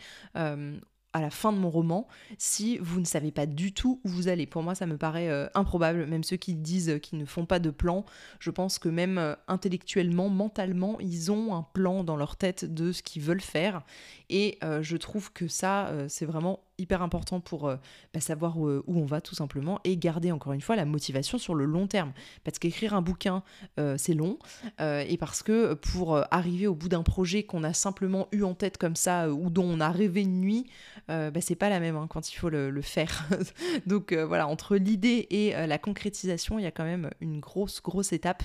à 1.14 1.22
la 1.22 1.30
fin 1.30 1.52
de 1.52 1.58
mon 1.58 1.70
roman 1.70 2.08
si 2.38 2.78
vous 2.80 3.00
ne 3.00 3.06
savez 3.06 3.32
pas 3.32 3.46
du 3.46 3.74
tout 3.74 4.00
où 4.04 4.10
vous 4.10 4.28
allez. 4.28 4.46
Pour 4.46 4.64
moi, 4.64 4.76
ça 4.76 4.86
me 4.86 4.98
paraît 4.98 5.30
euh, 5.30 5.48
improbable. 5.54 6.06
Même 6.06 6.24
ceux 6.24 6.38
qui 6.38 6.56
disent 6.56 7.00
qu'ils 7.02 7.20
ne 7.20 7.26
font 7.26 7.46
pas 7.46 7.60
de 7.60 7.70
plan, 7.70 8.06
je 8.40 8.50
pense 8.50 8.80
que 8.80 8.90
même 8.90 9.18
euh, 9.18 9.36
intellectuellement, 9.48 10.30
mentalement, 10.30 11.00
ils 11.00 11.32
ont 11.32 11.56
un 11.56 11.64
plan 11.74 12.04
dans 12.04 12.16
leur 12.16 12.36
tête 12.36 12.66
de 12.66 12.92
ce 12.92 13.04
qu'ils 13.04 13.22
veulent 13.22 13.42
faire. 13.42 13.84
Et 14.30 14.58
euh, 14.64 14.82
je 14.82 14.98
trouve 14.98 15.32
que 15.34 15.48
ça, 15.48 15.92
c'est 16.08 16.26
vraiment 16.26 16.62
hyper 16.82 17.02
important 17.02 17.40
pour 17.40 17.68
euh, 17.68 17.78
bah, 18.14 18.20
savoir 18.20 18.58
où, 18.58 18.82
on 18.88 19.06
va 19.06 19.22
tout 19.22 19.36
simplement 19.36 19.80
et 19.84 19.98
garder 19.98 20.32
encore 20.32 20.54
une 20.54 20.62
fois 20.62 20.76
la 20.76 20.86
motivation 20.86 21.38
sur 21.38 21.56
le 21.56 21.66
long 21.66 21.88
terme. 21.88 22.12
Parce 22.44 22.60
qu'écrire 22.60 22.94
un 22.94 23.02
bouquin, 23.02 23.44
euh, 23.80 23.96
c'est 23.98 24.14
long 24.14 24.38
euh, 24.80 25.04
et 25.08 25.18
parce 25.18 25.44
que 25.44 25.74
pour 25.74 26.22
arriver 26.32 26.68
au 26.68 26.76
bout 26.76 26.90
d'un 26.90 27.04
projet 27.04 27.44
qu'on 27.44 27.64
a 27.64 27.74
simplement 27.74 28.28
eu 28.32 28.44
en 28.44 28.54
tête 28.54 28.78
comme 28.78 28.96
ça 28.96 29.30
ou 29.30 29.50
dont 29.50 29.66
on 29.66 29.80
a 29.80 29.90
rêvé 29.90 30.22
une 30.22 30.40
nuit, 30.42 30.68
bah, 31.08 31.42
c'est 31.42 31.56
pas 31.56 31.70
la 31.70 31.80
même 31.80 31.98
hein, 31.98 32.08
quand 32.10 32.32
il 32.32 32.36
faut 32.36 32.50
le 32.50 32.82
faire. 32.82 33.28
Donc 33.86 34.14
voilà, 34.14 34.48
entre 34.48 34.78
l'idée 34.78 35.28
et 35.30 35.52
la 35.68 35.78
concrétisation, 35.78 36.58
il 36.58 36.64
y 36.64 36.68
a 36.68 36.72
quand 36.72 36.86
même 36.86 37.10
une 37.20 37.40
grosse, 37.40 37.82
grosse 37.82 38.14
étape. 38.14 38.44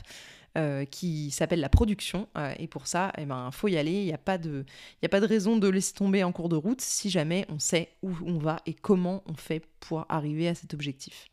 Euh, 0.57 0.87
qui 0.87 1.31
s'appelle 1.33 1.61
la 1.61 1.69
production. 1.69 2.29
Euh, 2.39 2.55
et 2.59 2.67
pour 2.67 2.87
ça, 2.87 3.13
il 3.19 3.25
eh 3.25 3.27
ben, 3.27 3.51
faut 3.51 3.69
y 3.69 3.77
aller. 3.77 3.93
Il 3.93 4.07
n'y 4.07 4.15
a, 4.15 4.19
pas 4.19 4.39
de, 4.39 4.65
a 5.05 5.09
pas 5.09 5.21
de 5.21 5.27
raison 5.27 5.59
de 5.59 5.69
laisser 5.69 5.93
tomber 5.93 6.25
en 6.25 6.33
cours 6.33 6.49
de 6.49 6.57
route 6.57 6.81
si 6.81 7.11
jamais 7.11 7.45
on 7.51 7.59
sait 7.59 7.91
où 8.03 8.13
on 8.25 8.39
va 8.39 8.57
et 8.65 8.73
comment 8.73 9.23
on 9.27 9.35
fait 9.35 9.61
pour 9.81 10.07
arriver 10.09 10.49
à 10.49 10.55
cet 10.55 10.73
objectif. 10.73 11.29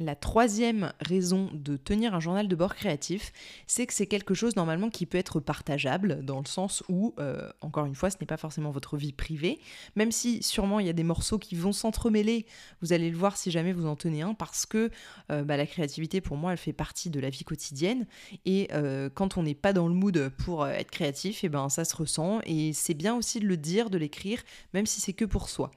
La 0.00 0.16
troisième 0.16 0.94
raison 1.00 1.50
de 1.52 1.76
tenir 1.76 2.14
un 2.14 2.20
journal 2.20 2.48
de 2.48 2.56
bord 2.56 2.74
créatif, 2.74 3.32
c'est 3.66 3.86
que 3.86 3.92
c'est 3.92 4.06
quelque 4.06 4.32
chose 4.32 4.56
normalement 4.56 4.88
qui 4.88 5.04
peut 5.04 5.18
être 5.18 5.40
partageable, 5.40 6.24
dans 6.24 6.40
le 6.40 6.46
sens 6.46 6.82
où, 6.88 7.14
euh, 7.18 7.50
encore 7.60 7.84
une 7.84 7.94
fois, 7.94 8.08
ce 8.08 8.16
n'est 8.18 8.26
pas 8.26 8.38
forcément 8.38 8.70
votre 8.70 8.96
vie 8.96 9.12
privée, 9.12 9.60
même 9.96 10.10
si 10.10 10.42
sûrement 10.42 10.80
il 10.80 10.86
y 10.86 10.88
a 10.88 10.94
des 10.94 11.02
morceaux 11.02 11.38
qui 11.38 11.54
vont 11.54 11.72
s'entremêler, 11.72 12.46
vous 12.80 12.94
allez 12.94 13.10
le 13.10 13.16
voir 13.16 13.36
si 13.36 13.50
jamais 13.50 13.74
vous 13.74 13.86
en 13.86 13.94
tenez 13.94 14.22
un, 14.22 14.32
parce 14.32 14.64
que 14.64 14.90
euh, 15.30 15.44
bah, 15.44 15.58
la 15.58 15.66
créativité, 15.66 16.22
pour 16.22 16.38
moi, 16.38 16.52
elle 16.52 16.58
fait 16.58 16.72
partie 16.72 17.10
de 17.10 17.20
la 17.20 17.28
vie 17.28 17.44
quotidienne, 17.44 18.06
et 18.46 18.68
euh, 18.72 19.10
quand 19.12 19.36
on 19.36 19.42
n'est 19.42 19.54
pas 19.54 19.74
dans 19.74 19.86
le 19.86 19.92
mood 19.92 20.30
pour 20.38 20.66
être 20.66 20.90
créatif, 20.90 21.44
et 21.44 21.48
eh 21.48 21.50
ben 21.50 21.68
ça 21.68 21.84
se 21.84 21.94
ressent, 21.94 22.40
et 22.46 22.72
c'est 22.72 22.94
bien 22.94 23.14
aussi 23.16 23.38
de 23.38 23.46
le 23.46 23.58
dire, 23.58 23.90
de 23.90 23.98
l'écrire, 23.98 24.42
même 24.72 24.86
si 24.86 25.02
c'est 25.02 25.12
que 25.12 25.26
pour 25.26 25.50
soi. 25.50 25.70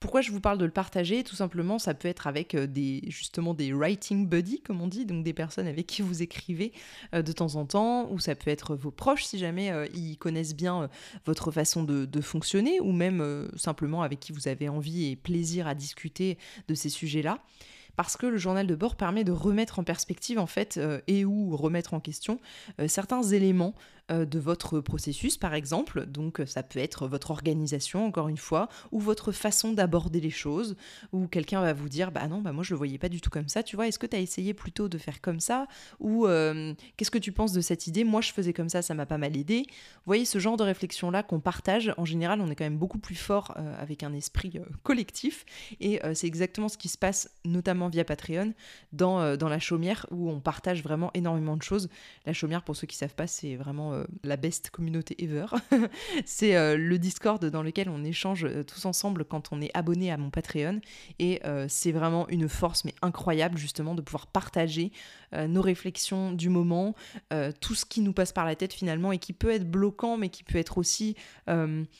Pourquoi 0.00 0.22
je 0.22 0.32
vous 0.32 0.40
parle 0.40 0.56
de 0.56 0.64
le 0.64 0.70
partager? 0.70 1.22
Tout 1.24 1.36
simplement, 1.36 1.78
ça 1.78 1.92
peut 1.92 2.08
être 2.08 2.26
avec 2.26 2.54
euh, 2.54 2.66
des 2.66 3.02
justement 3.08 3.52
des 3.52 3.74
writing 3.74 4.26
buddies, 4.26 4.62
comme 4.62 4.80
on 4.80 4.86
dit, 4.86 5.04
donc 5.04 5.22
des 5.22 5.34
personnes 5.34 5.66
avec 5.66 5.86
qui 5.86 6.00
vous 6.00 6.22
écrivez 6.22 6.72
euh, 7.14 7.20
de 7.20 7.32
temps 7.32 7.56
en 7.56 7.66
temps, 7.66 8.10
ou 8.10 8.18
ça 8.18 8.34
peut 8.34 8.50
être 8.50 8.74
vos 8.74 8.90
proches 8.90 9.24
si 9.24 9.38
jamais 9.38 9.70
euh, 9.70 9.86
ils 9.92 10.16
connaissent 10.16 10.56
bien 10.56 10.88
votre 11.26 11.50
façon 11.50 11.84
de, 11.84 12.20
fonctionner, 12.22 12.80
ou 12.80 12.92
même 12.92 13.48
simplement 13.56 14.02
avec 14.02 14.20
qui 14.20 14.32
vous 14.32 14.48
avez 14.48 14.70
envie 14.70 15.10
et 15.10 15.16
plaisir 15.16 15.66
à 15.66 15.74
discuter 15.74 16.38
de 16.68 16.74
ces 16.74 16.88
sujets-là. 16.88 17.42
Parce 17.96 18.16
que 18.16 18.26
le 18.26 18.38
journal 18.38 18.66
de 18.66 18.74
bord 18.74 18.96
permet 18.96 19.24
de 19.24 19.32
remettre 19.32 19.78
en 19.78 19.84
perspective 19.84 20.38
en 20.38 20.46
fait 20.46 20.80
et 21.06 21.24
ou 21.24 21.56
remettre 21.56 21.92
en 21.92 22.00
question 22.00 22.40
certains 22.86 23.22
éléments 23.22 23.74
de 24.10 24.38
votre 24.38 24.80
processus, 24.80 25.36
par 25.36 25.54
exemple. 25.54 26.06
Donc, 26.06 26.42
ça 26.46 26.62
peut 26.62 26.78
être 26.78 27.06
votre 27.06 27.30
organisation, 27.30 28.06
encore 28.06 28.28
une 28.28 28.36
fois, 28.36 28.68
ou 28.92 29.00
votre 29.00 29.32
façon 29.32 29.72
d'aborder 29.72 30.20
les 30.20 30.30
choses, 30.30 30.76
ou 31.12 31.26
quelqu'un 31.26 31.60
va 31.60 31.72
vous 31.72 31.88
dire, 31.88 32.10
bah 32.10 32.26
non, 32.28 32.40
bah 32.40 32.52
moi 32.52 32.64
je 32.64 32.74
le 32.74 32.78
voyais 32.78 32.98
pas 32.98 33.08
du 33.08 33.20
tout 33.20 33.30
comme 33.30 33.48
ça, 33.48 33.62
tu 33.62 33.76
vois, 33.76 33.86
est-ce 33.88 33.98
que 33.98 34.06
tu 34.06 34.16
as 34.16 34.20
essayé 34.20 34.54
plutôt 34.54 34.88
de 34.88 34.98
faire 34.98 35.20
comme 35.20 35.40
ça, 35.40 35.66
ou 35.98 36.26
qu'est-ce 36.96 37.10
que 37.10 37.18
tu 37.18 37.32
penses 37.32 37.52
de 37.52 37.60
cette 37.60 37.86
idée, 37.86 38.04
moi 38.04 38.20
je 38.20 38.32
faisais 38.32 38.52
comme 38.52 38.68
ça, 38.68 38.82
ça 38.82 38.94
m'a 38.94 39.06
pas 39.06 39.18
mal 39.18 39.36
aidé. 39.36 39.64
Vous 39.68 40.06
voyez, 40.06 40.24
ce 40.24 40.38
genre 40.38 40.56
de 40.56 40.64
réflexion-là 40.64 41.22
qu'on 41.22 41.40
partage, 41.40 41.92
en 41.96 42.04
général, 42.04 42.40
on 42.40 42.50
est 42.50 42.56
quand 42.56 42.64
même 42.64 42.78
beaucoup 42.78 42.98
plus 42.98 43.14
fort 43.14 43.54
avec 43.78 44.02
un 44.02 44.12
esprit 44.12 44.60
collectif, 44.82 45.44
et 45.80 46.00
c'est 46.14 46.26
exactement 46.26 46.68
ce 46.68 46.78
qui 46.78 46.88
se 46.88 46.98
passe, 46.98 47.30
notamment 47.44 47.88
via 47.88 48.04
Patreon, 48.04 48.52
dans, 48.92 49.36
dans 49.36 49.48
la 49.48 49.58
chaumière, 49.58 50.06
où 50.10 50.30
on 50.30 50.40
partage 50.40 50.82
vraiment 50.82 51.10
énormément 51.14 51.56
de 51.56 51.62
choses. 51.62 51.88
La 52.26 52.32
chaumière, 52.32 52.62
pour 52.62 52.76
ceux 52.76 52.86
qui 52.86 52.96
savent 52.96 53.14
pas, 53.14 53.26
c'est 53.26 53.56
vraiment 53.56 53.99
euh, 54.00 54.06
la 54.24 54.36
best 54.36 54.70
communauté 54.70 55.22
ever. 55.22 55.46
c'est 56.24 56.56
euh, 56.56 56.76
le 56.76 56.98
Discord 56.98 57.44
dans 57.44 57.62
lequel 57.62 57.88
on 57.88 58.04
échange 58.04 58.44
euh, 58.44 58.62
tous 58.62 58.84
ensemble 58.84 59.24
quand 59.24 59.48
on 59.52 59.60
est 59.60 59.70
abonné 59.74 60.10
à 60.10 60.16
mon 60.16 60.30
Patreon. 60.30 60.80
Et 61.18 61.40
c'est 61.68 61.92
vraiment 61.92 62.28
une 62.28 62.48
force, 62.48 62.84
mais 62.84 62.94
incroyable, 63.02 63.58
justement, 63.58 63.94
de 63.94 64.02
pouvoir 64.02 64.26
partager 64.26 64.92
nos 65.32 65.62
réflexions 65.62 66.32
du 66.32 66.48
moment, 66.48 66.94
tout 67.60 67.74
ce 67.74 67.84
qui 67.84 68.00
nous 68.00 68.12
passe 68.12 68.32
par 68.32 68.44
la 68.44 68.54
tête 68.56 68.72
finalement, 68.72 69.12
et 69.12 69.18
qui 69.18 69.32
peut 69.32 69.50
être 69.50 69.70
bloquant, 69.70 70.16
mais 70.16 70.28
qui 70.28 70.44
peut 70.44 70.58
être 70.58 70.78
aussi, 70.78 71.16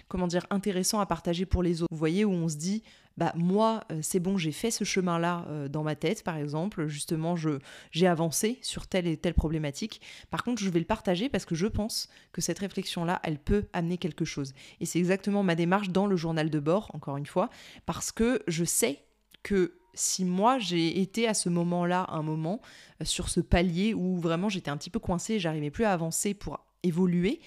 comment 0.08 0.26
dire, 0.26 0.46
intéressant 0.50 1.00
à 1.00 1.06
partager 1.06 1.46
pour 1.46 1.62
les 1.62 1.82
autres. 1.82 1.92
Vous 1.92 1.98
voyez, 1.98 2.24
où 2.24 2.32
on 2.32 2.48
se 2.48 2.56
dit, 2.56 2.82
bah 3.20 3.34
moi 3.36 3.84
euh, 3.92 3.98
c'est 4.00 4.18
bon 4.18 4.38
j'ai 4.38 4.50
fait 4.50 4.70
ce 4.70 4.82
chemin 4.82 5.18
là 5.18 5.44
euh, 5.48 5.68
dans 5.68 5.82
ma 5.82 5.94
tête 5.94 6.24
par 6.24 6.38
exemple. 6.38 6.86
Justement 6.86 7.36
je 7.36 7.58
j'ai 7.90 8.06
avancé 8.06 8.58
sur 8.62 8.86
telle 8.86 9.06
et 9.06 9.18
telle 9.18 9.34
problématique. 9.34 10.00
Par 10.30 10.42
contre 10.42 10.62
je 10.62 10.70
vais 10.70 10.78
le 10.78 10.86
partager 10.86 11.28
parce 11.28 11.44
que 11.44 11.54
je 11.54 11.66
pense 11.66 12.08
que 12.32 12.40
cette 12.40 12.58
réflexion 12.58 13.04
là 13.04 13.20
elle 13.22 13.38
peut 13.38 13.66
amener 13.74 13.98
quelque 13.98 14.24
chose. 14.24 14.54
Et 14.80 14.86
c'est 14.86 14.98
exactement 14.98 15.42
ma 15.42 15.54
démarche 15.54 15.90
dans 15.90 16.06
le 16.06 16.16
journal 16.16 16.48
de 16.48 16.58
bord 16.58 16.90
encore 16.94 17.18
une 17.18 17.26
fois 17.26 17.50
parce 17.84 18.10
que 18.10 18.42
je 18.48 18.64
sais 18.64 19.04
que 19.42 19.74
si 19.92 20.24
moi 20.24 20.58
j'ai 20.58 21.02
été 21.02 21.28
à 21.28 21.34
ce 21.34 21.50
moment-là 21.50 22.06
un 22.08 22.22
moment 22.22 22.62
euh, 23.02 23.04
sur 23.04 23.28
ce 23.28 23.40
palier 23.40 23.92
où 23.92 24.16
vraiment 24.16 24.48
j'étais 24.48 24.70
un 24.70 24.78
petit 24.78 24.88
peu 24.88 24.98
coincée, 24.98 25.38
j'arrivais 25.38 25.70
plus 25.70 25.84
à 25.84 25.92
avancer 25.92 26.32
pour 26.32 26.64
évoluer, 26.82 27.40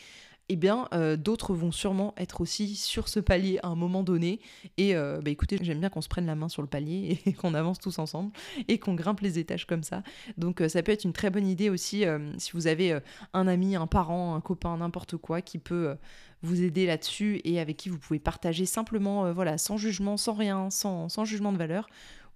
eh 0.50 0.56
bien 0.56 0.88
euh, 0.94 1.16
d'autres 1.16 1.54
vont 1.54 1.72
sûrement 1.72 2.14
être 2.18 2.42
aussi 2.42 2.76
sur 2.76 3.08
ce 3.08 3.20
palier 3.20 3.60
à 3.64 3.68
un 3.68 3.76
moment 3.76 4.04
donné. 4.04 4.40
Et 4.78 4.96
euh, 4.96 5.22
bah, 5.24 5.32
écoutez, 5.32 5.58
j'aime 5.62 5.80
bien 5.80 5.90
qu'on 5.90 6.02
se 6.02 6.10
prenne 6.10 6.26
la 6.26 6.36
main 6.36 6.50
sur 6.50 6.62
le 6.62 6.68
palier 6.68 7.20
et 7.26 7.34
qu'on 7.34 7.54
avance 7.54 7.80
tous 7.80 8.00
ensemble 8.00 8.32
et 8.68 8.78
qu'on 8.78 8.94
grimpe 8.94 9.22
les 9.22 9.40
étages 9.40 9.66
comme 9.66 9.84
ça. 9.84 10.04
Donc 10.38 10.62
euh, 10.62 10.68
ça 10.68 10.84
peut 10.84 10.92
être 10.92 11.06
une 11.06 11.14
très 11.14 11.30
bonne 11.30 11.48
idée 11.48 11.70
aussi 11.70 12.04
si 12.38 12.52
vous 12.52 12.68
avez 12.68 13.00
un 13.34 13.48
ami, 13.48 13.76
un 13.76 13.88
parent, 13.88 14.36
un 14.36 14.42
copain, 14.42 14.78
n'importe 14.78 15.18
quoi 15.18 15.42
qui 15.42 15.58
peut 15.58 15.96
vous 16.42 16.62
aider 16.62 16.86
là-dessus 16.86 17.40
et 17.44 17.60
avec 17.60 17.78
qui 17.78 17.90
vous 17.90 17.98
pouvez 17.98 18.20
partager 18.20 18.66
simplement, 18.66 19.32
voilà, 19.32 19.58
sans 19.58 19.78
jugement, 19.78 20.18
sans 20.18 20.34
rien, 20.34 20.70
sans, 20.70 21.10
sans 21.10 21.26
jugement 21.26 21.54
de 21.54 21.58
valeur 21.58 21.88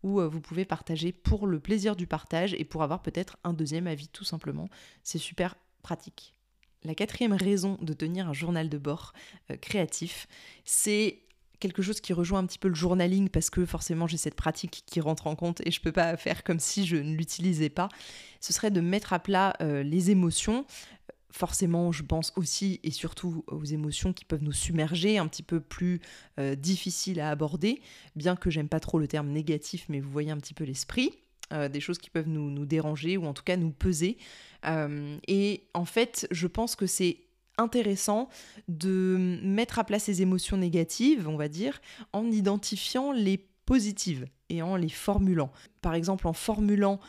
où 0.03 0.21
vous 0.21 0.39
pouvez 0.39 0.65
partager 0.65 1.11
pour 1.11 1.47
le 1.47 1.59
plaisir 1.59 1.95
du 1.95 2.07
partage 2.07 2.53
et 2.53 2.63
pour 2.63 2.83
avoir 2.83 3.01
peut-être 3.01 3.37
un 3.43 3.53
deuxième 3.53 3.87
avis 3.87 4.07
tout 4.07 4.23
simplement. 4.23 4.69
C'est 5.03 5.17
super 5.17 5.55
pratique. 5.81 6.36
La 6.87 6.95
quatrième 6.95 7.33
raison 7.33 7.77
de 7.81 7.91
tenir 7.91 8.29
un 8.29 8.33
journal 8.33 8.69
de 8.69 8.77
bord 8.77 9.11
euh, 9.51 9.57
créatif, 9.57 10.25
c'est 10.63 11.19
quelque 11.59 11.81
chose 11.81 11.99
qui 11.99 12.13
rejoint 12.13 12.39
un 12.39 12.45
petit 12.45 12.59
peu 12.59 12.69
le 12.69 12.75
journaling 12.75 13.27
parce 13.27 13.49
que 13.49 13.65
forcément 13.65 14.07
j'ai 14.07 14.15
cette 14.15 14.35
pratique 14.35 14.83
qui 14.85 15.01
rentre 15.01 15.27
en 15.27 15.35
compte 15.35 15.59
et 15.65 15.71
je 15.71 15.81
peux 15.81 15.91
pas 15.91 16.15
faire 16.15 16.45
comme 16.45 16.61
si 16.61 16.85
je 16.85 16.95
ne 16.95 17.13
l'utilisais 17.13 17.67
pas. 17.67 17.89
Ce 18.39 18.53
serait 18.53 18.71
de 18.71 18.79
mettre 18.79 19.11
à 19.11 19.19
plat 19.19 19.53
euh, 19.59 19.83
les 19.83 20.11
émotions. 20.11 20.65
Forcément, 21.29 21.91
je 21.91 22.03
pense 22.03 22.31
aussi 22.37 22.79
et 22.83 22.91
surtout 22.91 23.43
aux 23.47 23.65
émotions 23.65 24.13
qui 24.13 24.23
peuvent 24.23 24.43
nous 24.43 24.53
submerger, 24.53 25.17
un 25.17 25.27
petit 25.27 25.43
peu 25.43 25.59
plus 25.59 25.99
euh, 26.39 26.55
difficiles 26.55 27.19
à 27.19 27.29
aborder, 27.29 27.81
bien 28.15 28.37
que 28.37 28.49
j'aime 28.49 28.69
pas 28.69 28.79
trop 28.79 28.97
le 28.97 29.09
terme 29.09 29.27
négatif, 29.27 29.87
mais 29.89 29.99
vous 29.99 30.09
voyez 30.09 30.31
un 30.31 30.37
petit 30.37 30.53
peu 30.53 30.63
l'esprit. 30.63 31.11
Euh, 31.53 31.69
des 31.69 31.79
choses 31.79 31.97
qui 31.97 32.09
peuvent 32.09 32.27
nous, 32.27 32.65
déranger 32.65 33.15
ou 33.15 33.25
en 33.25 33.33
tout 33.33 33.43
cas 33.43 33.55
nous 33.55 33.71
peser. 33.71 34.17
Euh, 34.65 35.17
et 35.29 35.69
en 35.73 35.85
fait, 35.85 36.27
je 36.29 36.45
pense 36.45 36.75
que 36.75 36.85
c'est 36.85 37.21
intéressant 37.57 38.27
de 38.67 39.39
mettre 39.43 39.79
à 39.79 39.85
plat 39.85 39.97
ces 39.97 40.21
émotions 40.21 40.57
négatives, 40.57 41.25
on 41.29 41.37
va 41.37 41.47
dire, 41.47 41.79
en 42.11 42.29
identifiant 42.29 43.13
les 43.13 43.47
positives 43.65 44.27
et 44.49 44.61
en 44.61 44.75
les 44.75 44.89
formulant. 44.89 45.49
Par 45.81 45.93
exemple, 45.93 46.27
en 46.27 46.33
formulant 46.33 46.99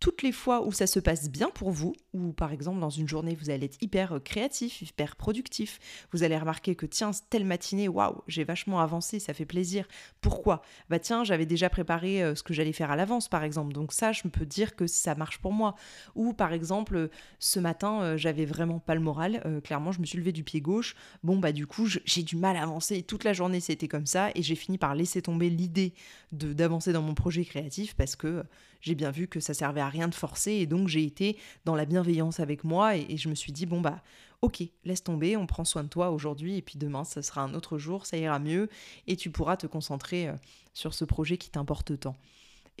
toutes 0.00 0.22
les 0.22 0.32
fois 0.32 0.66
où 0.66 0.72
ça 0.72 0.86
se 0.86 1.00
passe 1.00 1.28
bien 1.28 1.50
pour 1.50 1.70
vous, 1.70 1.94
ou 2.12 2.32
par 2.32 2.52
exemple 2.52 2.78
dans 2.80 2.90
une 2.90 3.08
journée 3.08 3.34
vous 3.34 3.50
allez 3.50 3.66
être 3.66 3.82
hyper 3.82 4.14
euh, 4.14 4.18
créatif, 4.20 4.80
hyper 4.82 5.16
productif, 5.16 5.78
vous 6.12 6.22
allez 6.22 6.36
remarquer 6.36 6.74
que 6.74 6.86
tiens, 6.86 7.10
telle 7.30 7.44
matinée, 7.44 7.88
waouh, 7.88 8.22
j'ai 8.28 8.44
vachement 8.44 8.80
avancé, 8.80 9.18
ça 9.18 9.34
fait 9.34 9.44
plaisir. 9.44 9.86
Pourquoi? 10.20 10.62
Bah 10.88 10.98
tiens, 10.98 11.24
j'avais 11.24 11.46
déjà 11.46 11.68
préparé 11.68 12.22
euh, 12.22 12.34
ce 12.34 12.42
que 12.42 12.54
j'allais 12.54 12.72
faire 12.72 12.90
à 12.90 12.96
l'avance 12.96 13.28
par 13.28 13.42
exemple, 13.42 13.72
donc 13.72 13.92
ça 13.92 14.12
je 14.12 14.22
peux 14.28 14.46
dire 14.46 14.76
que 14.76 14.86
ça 14.86 15.14
marche 15.14 15.38
pour 15.38 15.52
moi. 15.52 15.74
Ou 16.14 16.32
par 16.32 16.52
exemple, 16.52 17.10
ce 17.38 17.58
matin 17.58 18.02
euh, 18.02 18.16
j'avais 18.16 18.44
vraiment 18.44 18.78
pas 18.78 18.94
le 18.94 19.00
moral, 19.00 19.60
clairement 19.64 19.92
je 19.92 20.00
me 20.00 20.06
suis 20.06 20.18
levé 20.18 20.32
du 20.32 20.44
pied 20.44 20.60
gauche, 20.60 20.94
bon 21.22 21.38
bah 21.38 21.52
du 21.52 21.66
coup 21.66 21.86
j'ai 21.86 22.22
du 22.22 22.36
mal 22.36 22.56
à 22.56 22.62
avancer, 22.62 23.02
toute 23.02 23.24
la 23.24 23.32
journée 23.32 23.60
c'était 23.60 23.88
comme 23.88 24.06
ça, 24.06 24.30
et 24.34 24.42
j'ai 24.42 24.54
fini 24.54 24.78
par 24.78 24.94
laisser 24.94 25.22
tomber 25.22 25.50
l'idée 25.50 25.94
d'avancer 26.32 26.92
dans 26.92 27.02
mon 27.02 27.14
projet 27.14 27.44
créatif 27.44 27.94
parce 27.94 28.16
que 28.16 28.44
j'ai 28.80 28.94
bien 28.94 29.10
vu 29.10 29.28
que 29.28 29.40
ça 29.40 29.54
servait 29.54 29.80
à 29.80 29.88
rien 29.88 30.08
de 30.08 30.14
forcer 30.14 30.52
et 30.52 30.66
donc 30.66 30.88
j'ai 30.88 31.04
été 31.04 31.36
dans 31.64 31.74
la 31.74 31.84
bienveillance 31.84 32.40
avec 32.40 32.64
moi 32.64 32.96
et, 32.96 33.16
je 33.16 33.28
me 33.28 33.34
suis 33.34 33.52
dit 33.52 33.66
bon 33.66 33.80
bah 33.80 34.02
ok 34.42 34.62
laisse 34.84 35.02
tomber 35.02 35.36
on 35.36 35.46
prend 35.46 35.64
soin 35.64 35.82
de 35.82 35.88
toi 35.88 36.10
aujourd'hui 36.10 36.56
et 36.56 36.62
puis 36.62 36.78
demain 36.78 37.04
ça 37.04 37.22
sera 37.22 37.42
un 37.42 37.54
autre 37.54 37.78
jour 37.78 38.06
ça 38.06 38.16
ira 38.16 38.38
mieux 38.38 38.68
et 39.06 39.16
tu 39.16 39.30
pourras 39.30 39.56
te 39.56 39.66
concentrer 39.66 40.28
euh, 40.28 40.34
sur 40.72 40.94
ce 40.94 41.04
projet 41.04 41.36
qui 41.36 41.50
t'importe 41.50 41.98
tant. 41.98 42.16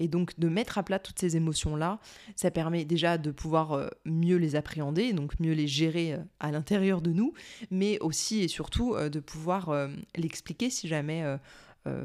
Et 0.00 0.06
donc 0.06 0.38
de 0.38 0.48
mettre 0.48 0.78
à 0.78 0.84
plat 0.84 1.00
toutes 1.00 1.18
ces 1.18 1.36
émotions-là, 1.36 1.98
ça 2.36 2.52
permet 2.52 2.84
déjà 2.84 3.18
de 3.18 3.32
pouvoir 3.32 3.72
euh, 3.72 3.88
mieux 4.04 4.36
les 4.36 4.54
appréhender, 4.54 5.12
donc 5.12 5.40
mieux 5.40 5.54
les 5.54 5.66
gérer 5.66 6.12
euh, 6.12 6.18
à 6.38 6.52
l'intérieur 6.52 7.02
de 7.02 7.10
nous, 7.10 7.34
mais 7.72 7.98
aussi 7.98 8.42
et 8.42 8.48
surtout 8.48 8.94
de 8.96 9.18
pouvoir 9.18 9.88
l'expliquer 10.14 10.70
si 10.70 10.86
jamais 10.86 11.24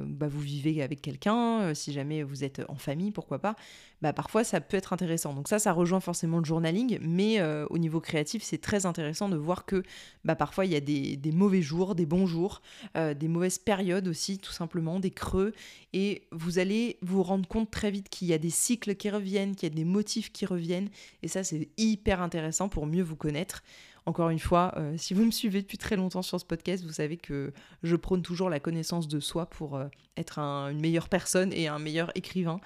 bah, 0.05 0.27
vous 0.27 0.39
vivez 0.39 0.81
avec 0.81 1.01
quelqu'un, 1.01 1.61
euh, 1.61 1.73
si 1.73 1.93
jamais 1.93 2.23
vous 2.23 2.43
êtes 2.43 2.61
en 2.69 2.75
famille, 2.75 3.11
pourquoi 3.11 3.39
pas, 3.39 3.55
bah, 4.01 4.13
parfois 4.13 4.43
ça 4.43 4.61
peut 4.61 4.77
être 4.77 4.93
intéressant. 4.93 5.33
Donc 5.33 5.47
ça, 5.47 5.59
ça 5.59 5.71
rejoint 5.71 5.99
forcément 5.99 6.39
le 6.39 6.45
journaling, 6.45 6.99
mais 7.01 7.39
euh, 7.39 7.65
au 7.69 7.77
niveau 7.77 7.99
créatif, 7.99 8.43
c'est 8.43 8.59
très 8.59 8.85
intéressant 8.85 9.29
de 9.29 9.37
voir 9.37 9.65
que 9.65 9.83
bah, 10.25 10.35
parfois 10.35 10.65
il 10.65 10.71
y 10.71 10.75
a 10.75 10.79
des, 10.79 11.31
mauvais 11.31 11.61
jours, 11.61 11.95
des 11.95 12.05
bons 12.05 12.27
jours, 12.27 12.61
des 12.95 13.27
mauvaises 13.27 13.57
périodes 13.57 14.07
aussi, 14.07 14.37
tout 14.37 14.51
simplement, 14.51 14.99
des 14.99 15.11
creux, 15.11 15.53
et 15.93 16.23
vous 16.31 16.59
allez 16.59 16.97
vous 17.01 17.23
rendre 17.23 17.47
compte 17.47 17.71
très 17.71 17.91
vite 17.91 18.09
qu'il 18.09 18.27
y 18.27 18.33
a 18.33 18.37
des 18.37 18.49
cycles 18.49 18.95
qui 18.95 19.09
reviennent, 19.09 19.55
qu'il 19.55 19.69
y 19.69 19.71
a 19.71 19.75
des 19.75 19.85
motifs 19.85 20.31
qui 20.31 20.45
reviennent, 20.45 20.89
et 21.21 21.27
ça 21.27 21.43
c'est 21.43 21.69
hyper 21.77 22.21
intéressant 22.21 22.69
pour 22.69 22.85
mieux 22.85 23.03
vous 23.03 23.15
connaître. 23.15 23.63
Encore 24.05 24.29
une 24.29 24.39
fois, 24.39 24.73
euh, 24.77 24.97
si 24.97 25.13
vous 25.13 25.23
me 25.23 25.31
suivez 25.31 25.61
depuis 25.61 25.77
très 25.77 25.95
longtemps 25.95 26.21
sur 26.21 26.39
ce 26.39 26.45
podcast, 26.45 26.83
vous 26.83 26.93
savez 26.93 27.17
que 27.17 27.53
je 27.83 27.95
prône 27.95 28.21
toujours 28.21 28.49
la 28.49 28.59
connaissance 28.59 29.07
de 29.07 29.19
soi 29.19 29.45
pour 29.45 29.77
euh, 29.77 29.87
être 30.17 30.39
une 30.39 30.81
meilleure 30.81 31.07
personne 31.07 31.53
et 31.53 31.67
un 31.67 31.79
meilleur 31.79 32.11
écrivain. 32.15 32.59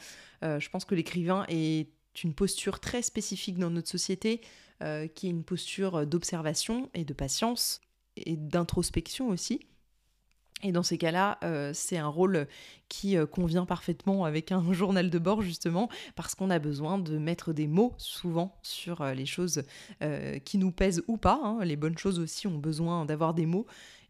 Euh, 0.44 0.60
je 0.60 0.70
pense 0.70 0.84
que 0.84 0.96
l'écrivain 0.96 1.46
est 1.48 1.89
une 2.24 2.34
posture 2.34 2.79
très 2.79 3.03
spécifique 3.03 3.60
dans 3.60 3.70
notre 3.70 3.89
société, 3.89 4.41
qui 5.15 5.27
est 5.27 5.29
une 5.32 5.44
posture 5.44 6.06
d'observation 6.06 6.89
et 6.94 7.03
de 7.03 7.13
patience 7.13 7.82
et 8.15 8.38
d'introspection 8.38 9.29
aussi. 9.29 9.60
Et 10.63 10.71
dans 10.71 10.83
ces 10.83 10.97
cas-là, 10.97 11.37
euh, 11.43 11.71
c'est 11.73 11.97
un 11.97 12.07
rôle 12.07 12.47
qui 12.89 13.15
euh, 13.15 13.27
convient 13.27 13.65
parfaitement 13.65 14.25
avec 14.25 14.51
un 14.51 14.63
journal 14.73 15.09
de 15.09 15.19
bord, 15.19 15.41
justement, 15.41 15.87
parce 16.15 16.33
qu'on 16.33 16.49
a 16.49 16.57
besoin 16.57 16.97
de 16.97 17.17
mettre 17.17 17.53
des 17.53 17.67
mots 17.67 17.93
souvent 17.97 18.57
sur 18.63 19.01
euh, 19.01 19.13
les 19.13 19.25
choses 19.25 19.63
qui 20.45 20.57
nous 20.57 20.71
pèsent 20.71 21.03
ou 21.07 21.17
pas. 21.17 21.39
Hein. 21.43 21.59
Les 21.63 21.75
bonnes 21.75 21.97
choses 21.97 22.19
aussi 22.19 22.47
ont 22.47 22.57
besoin 22.57 23.05
d'avoir 23.05 23.33
des 23.33 23.45
mots. 23.45 23.67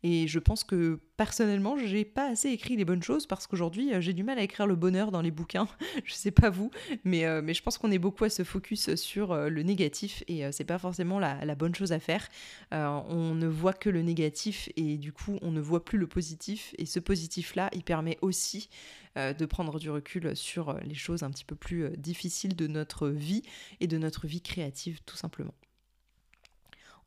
Et 0.09 0.25
je 0.25 0.39
pense 0.39 0.63
que 0.63 1.01
personnellement, 1.17 1.75
j'ai 1.77 2.05
pas 2.05 2.29
assez 2.29 2.47
écrit 2.47 2.77
les 2.77 2.85
bonnes 2.85 3.03
choses 3.03 3.27
parce 3.27 3.45
qu'aujourd'hui, 3.45 3.93
euh, 3.93 3.99
j'ai 3.99 4.13
du 4.13 4.23
mal 4.23 4.39
à 4.39 4.41
écrire 4.41 4.65
le 4.65 4.77
bonheur 4.77 5.11
dans 5.11 5.19
les 5.19 5.31
bouquins. 5.31 5.67
je 6.05 6.13
sais 6.13 6.31
pas 6.31 6.49
vous, 6.49 6.71
mais, 7.03 7.25
euh, 7.25 7.41
mais 7.43 7.53
je 7.53 7.61
pense 7.61 7.77
qu'on 7.77 7.91
est 7.91 7.99
beaucoup 7.99 8.23
à 8.23 8.29
se 8.29 8.45
focus 8.45 8.95
sur 8.95 9.33
euh, 9.33 9.49
le 9.49 9.63
négatif 9.63 10.23
et 10.29 10.49
c'est 10.53 10.63
pas 10.63 10.77
forcément 10.77 11.19
la, 11.19 11.55
bonne 11.55 11.75
chose 11.75 11.91
à 11.91 11.99
faire. 11.99 12.29
on 12.71 13.35
ne 13.35 13.47
voit 13.47 13.73
que 13.73 13.89
le 13.89 14.01
négatif 14.01 14.69
et 14.77 14.97
du 14.97 15.11
coup, 15.11 15.39
on 15.41 15.51
ne 15.51 15.59
voit 15.59 15.83
plus 15.83 15.97
le 15.97 16.07
positif. 16.07 16.73
Et 16.77 16.85
ce 16.85 17.01
positif-là, 17.01 17.69
il 17.73 17.83
permet 17.83 18.17
aussi 18.21 18.69
de 19.15 19.45
prendre 19.45 19.77
du 19.79 19.89
recul 19.89 20.35
sur 20.37 20.79
les 20.85 20.95
choses 20.95 21.23
un 21.23 21.31
petit 21.31 21.45
peu 21.45 21.55
plus 21.55 21.89
difficiles 21.97 22.55
de 22.55 22.67
notre 22.67 23.09
vie 23.09 23.41
et 23.81 23.87
de 23.87 23.97
notre 23.97 24.27
vie 24.27 24.41
créative, 24.41 24.99
tout 25.05 25.17
simplement. 25.17 25.53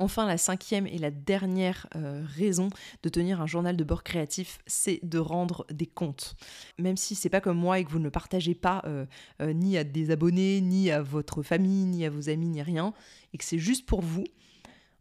Enfin, 0.00 0.26
la 0.26 0.38
cinquième 0.38 0.86
et 0.86 0.96
la 0.96 1.10
dernière 1.10 1.86
euh, 1.94 2.24
raison 2.34 2.70
de 3.02 3.10
tenir 3.10 3.42
un 3.42 3.46
journal 3.46 3.76
de 3.76 3.84
bord 3.84 4.02
créatif, 4.02 4.58
c'est 4.66 4.98
de 5.02 5.18
rendre 5.18 5.66
des 5.70 5.84
comptes. 5.84 6.36
Même 6.78 6.96
si 6.96 7.14
c'est 7.14 7.28
pas 7.28 7.42
comme 7.42 7.58
moi 7.58 7.78
et 7.78 7.84
que 7.84 7.90
vous 7.90 7.98
ne 7.98 8.04
le 8.04 8.10
partagez 8.10 8.54
pas 8.54 8.80
euh, 8.86 9.04
euh, 9.42 9.52
ni 9.52 9.76
à 9.76 9.84
des 9.84 10.10
abonnés, 10.10 10.62
ni 10.62 10.90
à 10.90 11.02
votre 11.02 11.42
famille, 11.42 11.84
ni 11.84 12.06
à 12.06 12.10
vos 12.10 12.30
amis, 12.30 12.48
ni 12.48 12.62
rien, 12.62 12.94
et 13.34 13.38
que 13.38 13.44
c'est 13.44 13.58
juste 13.58 13.84
pour 13.84 14.00
vous, 14.00 14.24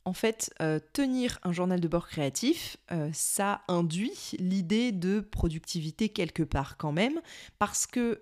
En 0.05 0.13
fait, 0.13 0.51
tenir 0.91 1.39
un 1.43 1.51
journal 1.51 1.79
de 1.79 1.87
bord 1.87 2.07
créatif, 2.07 2.77
ça 3.13 3.61
induit 3.67 4.31
l'idée 4.39 4.91
de 4.91 5.19
productivité 5.19 6.09
quelque 6.09 6.41
part 6.43 6.77
quand 6.77 6.91
même, 6.91 7.21
parce 7.59 7.85
que 7.85 8.19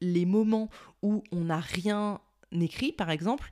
les 0.00 0.24
moments 0.24 0.70
où 1.02 1.22
on 1.30 1.44
n'a 1.44 1.60
rien 1.60 2.20
écrit, 2.52 2.92
par 2.92 3.10
exemple, 3.10 3.50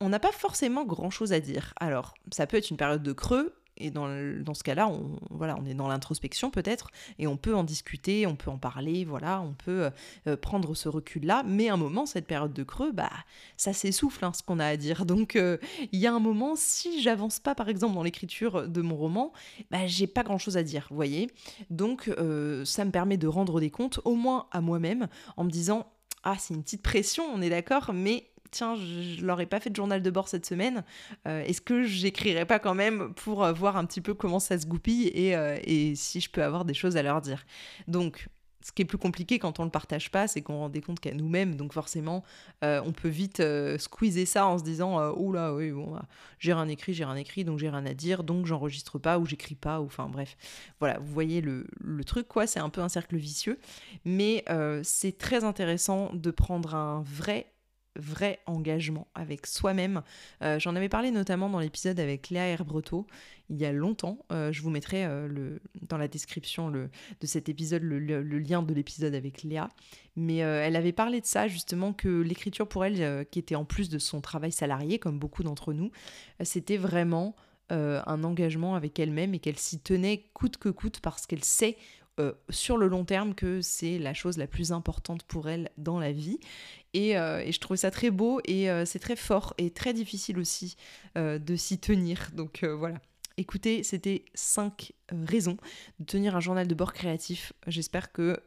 on 0.00 0.08
n'a 0.08 0.18
pas 0.18 0.32
forcément 0.32 0.84
grand-chose 0.84 1.32
à 1.32 1.40
dire. 1.40 1.74
Alors, 1.78 2.14
ça 2.32 2.46
peut 2.46 2.56
être 2.56 2.70
une 2.70 2.76
période 2.76 3.02
de 3.02 3.12
creux, 3.12 3.54
et 3.80 3.90
dans, 3.90 4.54
ce 4.54 4.62
cas-là, 4.62 4.88
on, 4.88 5.18
voilà, 5.30 5.56
on 5.58 5.64
est 5.64 5.74
dans 5.74 5.88
l'introspection 5.88 6.50
peut-être, 6.50 6.90
et 7.18 7.26
on 7.26 7.36
peut 7.36 7.54
en 7.54 7.64
discuter, 7.64 8.26
on 8.26 8.36
peut 8.36 8.50
en 8.50 8.58
parler, 8.58 9.04
voilà, 9.04 9.40
on 9.40 9.54
peut 9.54 9.90
euh, 10.26 10.36
prendre 10.36 10.74
ce 10.74 10.88
recul-là. 10.88 11.42
Mais 11.46 11.70
à 11.70 11.74
un 11.74 11.78
moment, 11.78 12.06
cette 12.06 12.26
période 12.26 12.52
de 12.52 12.62
creux, 12.62 12.92
bah, 12.92 13.10
ça 13.56 13.72
s'essouffle, 13.72 14.24
hein, 14.24 14.32
ce 14.34 14.42
qu'on 14.42 14.58
a 14.58 14.66
à 14.66 14.76
dire. 14.76 15.06
Donc, 15.06 15.34
euh, 15.34 15.56
il 15.92 15.98
y 15.98 16.06
a 16.06 16.12
un 16.12 16.18
moment, 16.20 16.54
si 16.56 17.00
j'avance 17.02 17.40
pas, 17.40 17.54
par 17.54 17.68
exemple, 17.68 17.94
dans 17.94 18.02
l'écriture 18.02 18.68
de 18.68 18.82
mon 18.82 18.96
roman, 18.96 19.32
bah, 19.70 19.86
j'ai 19.86 20.06
pas 20.06 20.22
grand-chose 20.22 20.56
à 20.56 20.62
dire, 20.62 20.86
vous 20.90 20.96
voyez. 20.96 21.30
Donc, 21.70 22.08
euh, 22.08 22.64
ça 22.64 22.84
me 22.84 22.90
permet 22.90 23.16
de 23.16 23.26
rendre 23.26 23.60
des 23.60 23.70
comptes, 23.70 24.00
au 24.04 24.14
moins 24.14 24.46
à 24.52 24.60
moi-même, 24.60 25.08
en 25.36 25.44
me 25.44 25.50
disant 25.50 25.86
ah, 26.22 26.36
c'est 26.38 26.52
une 26.52 26.62
petite 26.62 26.82
pression, 26.82 27.24
on 27.32 27.40
est 27.40 27.48
d'accord, 27.48 27.92
mais 27.94 28.29
tiens, 28.50 28.76
je, 28.76 29.24
leur 29.24 29.40
ai 29.40 29.46
pas 29.46 29.60
fait 29.60 29.70
de 29.70 29.76
journal 29.76 30.02
de 30.02 30.10
bord 30.10 30.28
cette 30.28 30.46
semaine, 30.46 30.84
euh, 31.26 31.42
est-ce 31.42 31.60
que 31.60 31.82
j'écrirai 31.82 32.44
pas 32.44 32.58
quand 32.58 32.74
même 32.74 33.12
pour 33.14 33.44
euh, 33.44 33.52
voir 33.52 33.76
un 33.76 33.84
petit 33.84 34.00
peu 34.00 34.14
comment 34.14 34.40
ça 34.40 34.58
se 34.58 34.66
goupille 34.66 35.10
euh, 35.16 35.58
et, 35.64 35.94
si 35.94 36.20
je 36.20 36.30
peux 36.30 36.42
avoir 36.42 36.64
des 36.64 36.74
choses 36.74 36.96
à 36.96 37.02
leur 37.02 37.20
dire? 37.20 37.44
Donc, 37.88 38.28
ce 38.62 38.72
qui 38.72 38.82
est 38.82 38.84
plus 38.84 38.98
compliqué 38.98 39.38
quand 39.38 39.58
on 39.58 39.64
le 39.64 39.70
partage 39.70 40.10
pas, 40.10 40.28
c'est 40.28 40.42
qu'on 40.42 40.58
rend 40.58 40.68
des 40.68 40.82
comptes 40.82 41.00
qu'à 41.00 41.14
nous-mêmes. 41.14 41.56
Donc 41.56 41.72
forcément, 41.72 42.22
on 42.60 42.92
peut 42.92 43.08
vite 43.08 43.42
squeezer 43.78 44.26
ça 44.26 44.46
en 44.46 44.58
se 44.58 44.64
disant 44.64 45.00
oh 45.16 45.32
là 45.32 45.54
oui 45.54 45.70
bon 45.70 45.92
bah, 45.92 46.04
j'ai 46.38 46.52
rien 46.52 46.68
écrit, 46.68 46.92
j'ai 46.92 47.06
rien 47.06 47.16
écrit, 47.16 47.42
donc 47.44 47.58
j'ai 47.58 47.70
rien 47.70 47.86
à 47.86 47.94
dire, 47.94 48.22
donc 48.22 48.44
j'enregistre 48.44 48.98
pas 48.98 49.18
ou 49.18 49.24
j'écris 49.24 49.54
pas 49.54 49.80
enfin 49.80 50.10
bref. 50.10 50.36
Voilà, 50.78 50.98
vous 50.98 51.10
voyez 51.10 51.40
le, 51.40 51.66
le 51.80 52.04
truc 52.04 52.28
quoi, 52.28 52.46
c'est 52.46 52.60
un 52.60 52.68
peu 52.68 52.82
un 52.82 52.90
cercle 52.90 53.16
vicieux, 53.16 53.58
mais 54.04 54.44
c'est 54.82 55.16
très 55.16 55.44
intéressant 55.44 56.10
de 56.12 56.30
prendre 56.30 56.74
un 56.74 57.02
vrai 57.06 57.46
vrai 57.96 58.40
engagement 58.46 59.08
avec 59.14 59.46
soi-même. 59.46 60.02
Euh, 60.42 60.58
j'en 60.58 60.76
avais 60.76 60.88
parlé 60.88 61.10
notamment 61.10 61.48
dans 61.48 61.58
l'épisode 61.58 61.98
avec 61.98 62.30
Léa 62.30 62.46
Herbreto 62.46 63.06
il 63.48 63.56
y 63.56 63.64
a 63.64 63.72
longtemps. 63.72 64.18
Euh, 64.30 64.52
je 64.52 64.62
vous 64.62 64.70
mettrai 64.70 65.04
euh, 65.04 65.26
le, 65.26 65.60
dans 65.82 65.98
la 65.98 66.06
description 66.06 66.68
le, 66.68 66.88
de 67.20 67.26
cet 67.26 67.48
épisode 67.48 67.82
le, 67.82 68.22
lien 68.38 68.62
de 68.62 68.72
l'épisode 68.72 69.14
avec 69.14 69.42
Léa. 69.42 69.68
Mais 70.16 70.38
elle 70.38 70.76
avait 70.76 70.92
parlé 70.92 71.20
de 71.20 71.26
ça 71.26 71.48
justement 71.48 71.92
que 71.92 72.08
l'écriture 72.08 72.68
pour 72.68 72.84
elle, 72.84 73.26
qui 73.30 73.38
était 73.38 73.54
en 73.54 73.64
plus 73.64 73.88
de 73.88 73.98
son 73.98 74.20
travail 74.20 74.52
salarié, 74.52 74.98
comme 74.98 75.18
beaucoup 75.18 75.42
d'entre 75.42 75.72
nous, 75.72 75.92
c'était 76.42 76.76
vraiment 76.76 77.36
un 77.70 78.24
engagement 78.24 78.74
avec 78.74 78.98
elle-même 78.98 79.34
et 79.34 79.38
qu'elle 79.38 79.56
s'y 79.56 79.80
tenait 79.80 80.24
coûte 80.34 80.58
que 80.58 80.68
coûte 80.68 81.00
parce 81.00 81.26
qu'elle 81.26 81.44
sait 81.44 81.76
sur 82.50 82.76
le 82.76 82.88
long 82.88 83.04
terme 83.04 83.34
que 83.34 83.62
c'est 83.62 83.98
la 83.98 84.12
chose 84.12 84.36
la 84.36 84.48
plus 84.48 84.72
importante 84.72 85.22
pour 85.22 85.48
elle 85.48 85.70
dans 85.78 85.98
la 85.98 86.12
vie. 86.12 86.40
Et, 86.94 87.16
euh, 87.16 87.50
je 87.50 87.58
trouve 87.58 87.76
ça 87.76 87.90
très 87.90 88.10
beau 88.10 88.40
et 88.44 88.70
euh, 88.70 88.84
c'est 88.84 88.98
très 88.98 89.16
fort 89.16 89.54
et 89.58 89.70
très 89.70 89.92
difficile 89.92 90.38
aussi 90.38 90.76
de 91.16 91.56
s'y 91.56 91.78
tenir. 91.78 92.30
Donc 92.34 92.64
voilà. 92.64 92.96
Écoutez, 93.36 93.82
c'était 93.82 94.24
cinq 94.34 94.92
raisons 95.10 95.56
de 95.98 96.04
tenir 96.04 96.36
un 96.36 96.40
journal 96.40 96.66
de 96.66 96.74
bord 96.74 96.92
créatif. 96.92 97.52
J'espère 97.66 98.12
que 98.12 98.38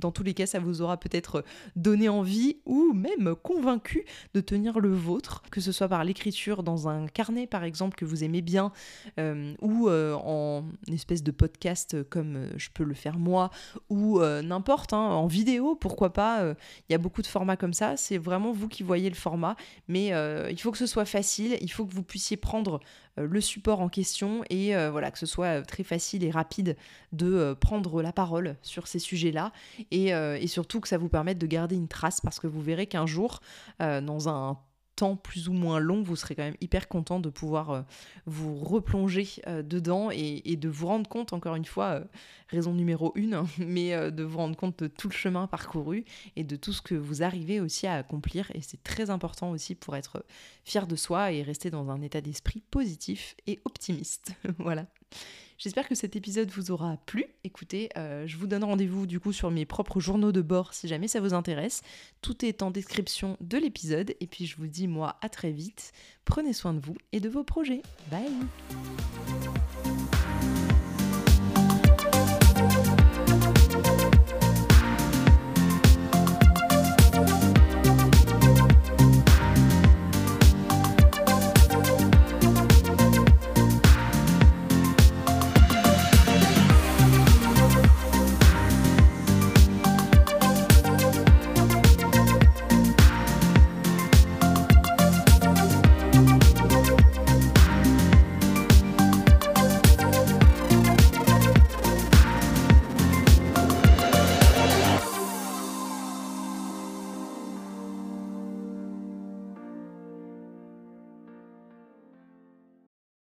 dans 0.00 0.10
tous 0.10 0.22
les 0.22 0.34
cas, 0.34 0.46
ça 0.46 0.58
vous 0.58 0.82
aura 0.82 0.98
peut-être 0.98 1.44
donné 1.76 2.08
envie 2.08 2.56
ou 2.66 2.92
même 2.92 3.34
convaincu 3.36 4.04
de 4.34 4.40
tenir 4.40 4.80
le 4.80 4.92
vôtre, 4.92 5.42
que 5.50 5.60
ce 5.60 5.72
soit 5.72 5.88
par 5.88 6.04
l'écriture 6.04 6.62
dans 6.62 6.88
un 6.88 7.06
carnet 7.06 7.46
par 7.46 7.64
exemple 7.64 7.96
que 7.96 8.04
vous 8.04 8.24
aimez 8.24 8.42
bien, 8.42 8.72
euh, 9.18 9.54
ou 9.60 9.88
euh, 9.88 10.14
en 10.14 10.64
espèce 10.92 11.22
de 11.22 11.30
podcast 11.30 12.02
comme 12.08 12.36
euh, 12.36 12.50
je 12.56 12.68
peux 12.72 12.84
le 12.84 12.94
faire 12.94 13.18
moi, 13.18 13.50
ou 13.88 14.20
n'importe, 14.20 14.92
hein, 14.92 14.98
en 14.98 15.26
vidéo, 15.26 15.74
pourquoi 15.74 16.12
pas. 16.12 16.54
Il 16.88 16.92
y 16.92 16.94
a 16.94 16.98
beaucoup 16.98 17.22
de 17.22 17.26
formats 17.26 17.56
comme 17.56 17.74
ça, 17.74 17.96
c'est 17.96 18.18
vraiment 18.18 18.52
vous 18.52 18.68
qui 18.68 18.82
voyez 18.82 19.08
le 19.08 19.14
format, 19.14 19.56
mais 19.88 20.12
il 20.50 20.60
faut 20.60 20.70
que 20.70 20.78
ce 20.78 20.86
soit 20.86 21.04
facile, 21.04 21.56
il 21.60 21.70
faut 21.70 21.84
que 21.84 21.92
vous 21.92 22.02
puissiez 22.02 22.36
prendre 22.36 22.80
euh, 23.18 23.26
le 23.28 23.40
support 23.40 23.80
en 23.80 23.88
question 23.88 24.44
et 24.50 24.76
euh, 24.76 24.90
voilà 24.90 25.10
que 25.10 25.18
ce 25.18 25.26
soit 25.26 25.60
euh, 25.60 25.62
très 25.62 25.82
facile 25.82 26.24
et 26.24 26.30
rapide 26.30 26.76
de 27.12 27.56
prendre 27.60 28.02
la 28.02 28.12
parole 28.12 28.56
sur 28.62 28.86
ces 28.86 28.98
sujets-là 28.98 29.52
et, 29.90 30.08
et, 30.08 30.46
surtout 30.46 30.80
que 30.80 30.88
ça 30.88 30.98
vous 30.98 31.08
permette 31.08 31.38
de 31.38 31.46
garder 31.46 31.76
une 31.76 31.88
trace 31.88 32.20
parce 32.20 32.38
que 32.40 32.46
vous 32.46 32.60
verrez 32.60 32.86
qu'un 32.86 33.06
jour, 33.06 33.40
dans 33.78 34.28
un 34.28 34.58
plus 35.22 35.48
ou 35.48 35.52
moins 35.52 35.78
long, 35.78 36.02
vous 36.02 36.16
serez 36.16 36.34
quand 36.34 36.42
même 36.42 36.56
hyper 36.60 36.88
content 36.88 37.20
de 37.20 37.30
pouvoir 37.30 37.70
euh, 37.70 37.82
vous 38.26 38.56
replonger 38.56 39.28
euh, 39.46 39.62
dedans 39.62 40.10
et, 40.10 40.56
de 40.56 40.68
vous 40.68 40.86
rendre 40.86 41.08
compte, 41.08 41.32
encore 41.32 41.56
une 41.56 41.64
fois, 41.64 41.86
euh, 41.86 42.04
raison 42.48 42.74
numéro 42.74 43.12
une, 43.14 43.34
hein, 43.34 43.46
mais 43.58 44.10
de 44.10 44.22
vous 44.22 44.38
rendre 44.38 44.56
compte 44.56 44.82
de 44.82 44.88
tout 44.88 45.08
le 45.08 45.14
chemin 45.14 45.46
parcouru 45.46 46.04
et 46.36 46.44
de 46.44 46.56
tout 46.56 46.72
ce 46.72 46.82
que 46.82 46.94
vous 46.94 47.22
arrivez 47.22 47.60
aussi 47.60 47.86
à 47.86 47.94
accomplir. 47.94 48.50
Et 48.54 48.60
c'est 48.60 48.82
très 48.82 49.10
important 49.10 49.50
aussi 49.50 49.74
pour 49.74 49.96
être 49.96 50.24
fier 50.64 50.86
de 50.86 50.96
soi 50.96 51.32
et 51.32 51.42
rester 51.42 51.70
dans 51.70 51.90
un 51.90 52.02
état 52.02 52.20
d'esprit 52.20 52.62
positif 52.70 53.36
et 53.46 53.60
optimiste. 53.64 54.32
voilà. 54.58 54.86
J'espère 55.60 55.88
que 55.88 55.94
cet 55.94 56.16
épisode 56.16 56.48
vous 56.50 56.70
aura 56.70 56.96
plu. 57.04 57.26
Écoutez, 57.44 57.90
euh, 57.98 58.26
je 58.26 58.38
vous 58.38 58.46
donne 58.46 58.64
rendez-vous 58.64 59.06
du 59.06 59.20
coup 59.20 59.32
sur 59.32 59.50
mes 59.50 59.66
propres 59.66 60.00
journaux 60.00 60.32
de 60.32 60.40
bord 60.40 60.72
si 60.72 60.88
jamais 60.88 61.06
ça 61.06 61.20
vous 61.20 61.34
intéresse. 61.34 61.82
Tout 62.22 62.46
est 62.46 62.62
en 62.62 62.70
description 62.70 63.36
de 63.42 63.58
l'épisode. 63.58 64.14
Et 64.20 64.26
puis 64.26 64.46
je 64.46 64.56
vous 64.56 64.68
dis 64.68 64.88
moi 64.88 65.18
à 65.20 65.28
très 65.28 65.50
vite. 65.50 65.92
Prenez 66.24 66.54
soin 66.54 66.72
de 66.72 66.80
vous 66.80 66.96
et 67.12 67.20
de 67.20 67.28
vos 67.28 67.44
projets. 67.44 67.82
Bye 68.10 68.30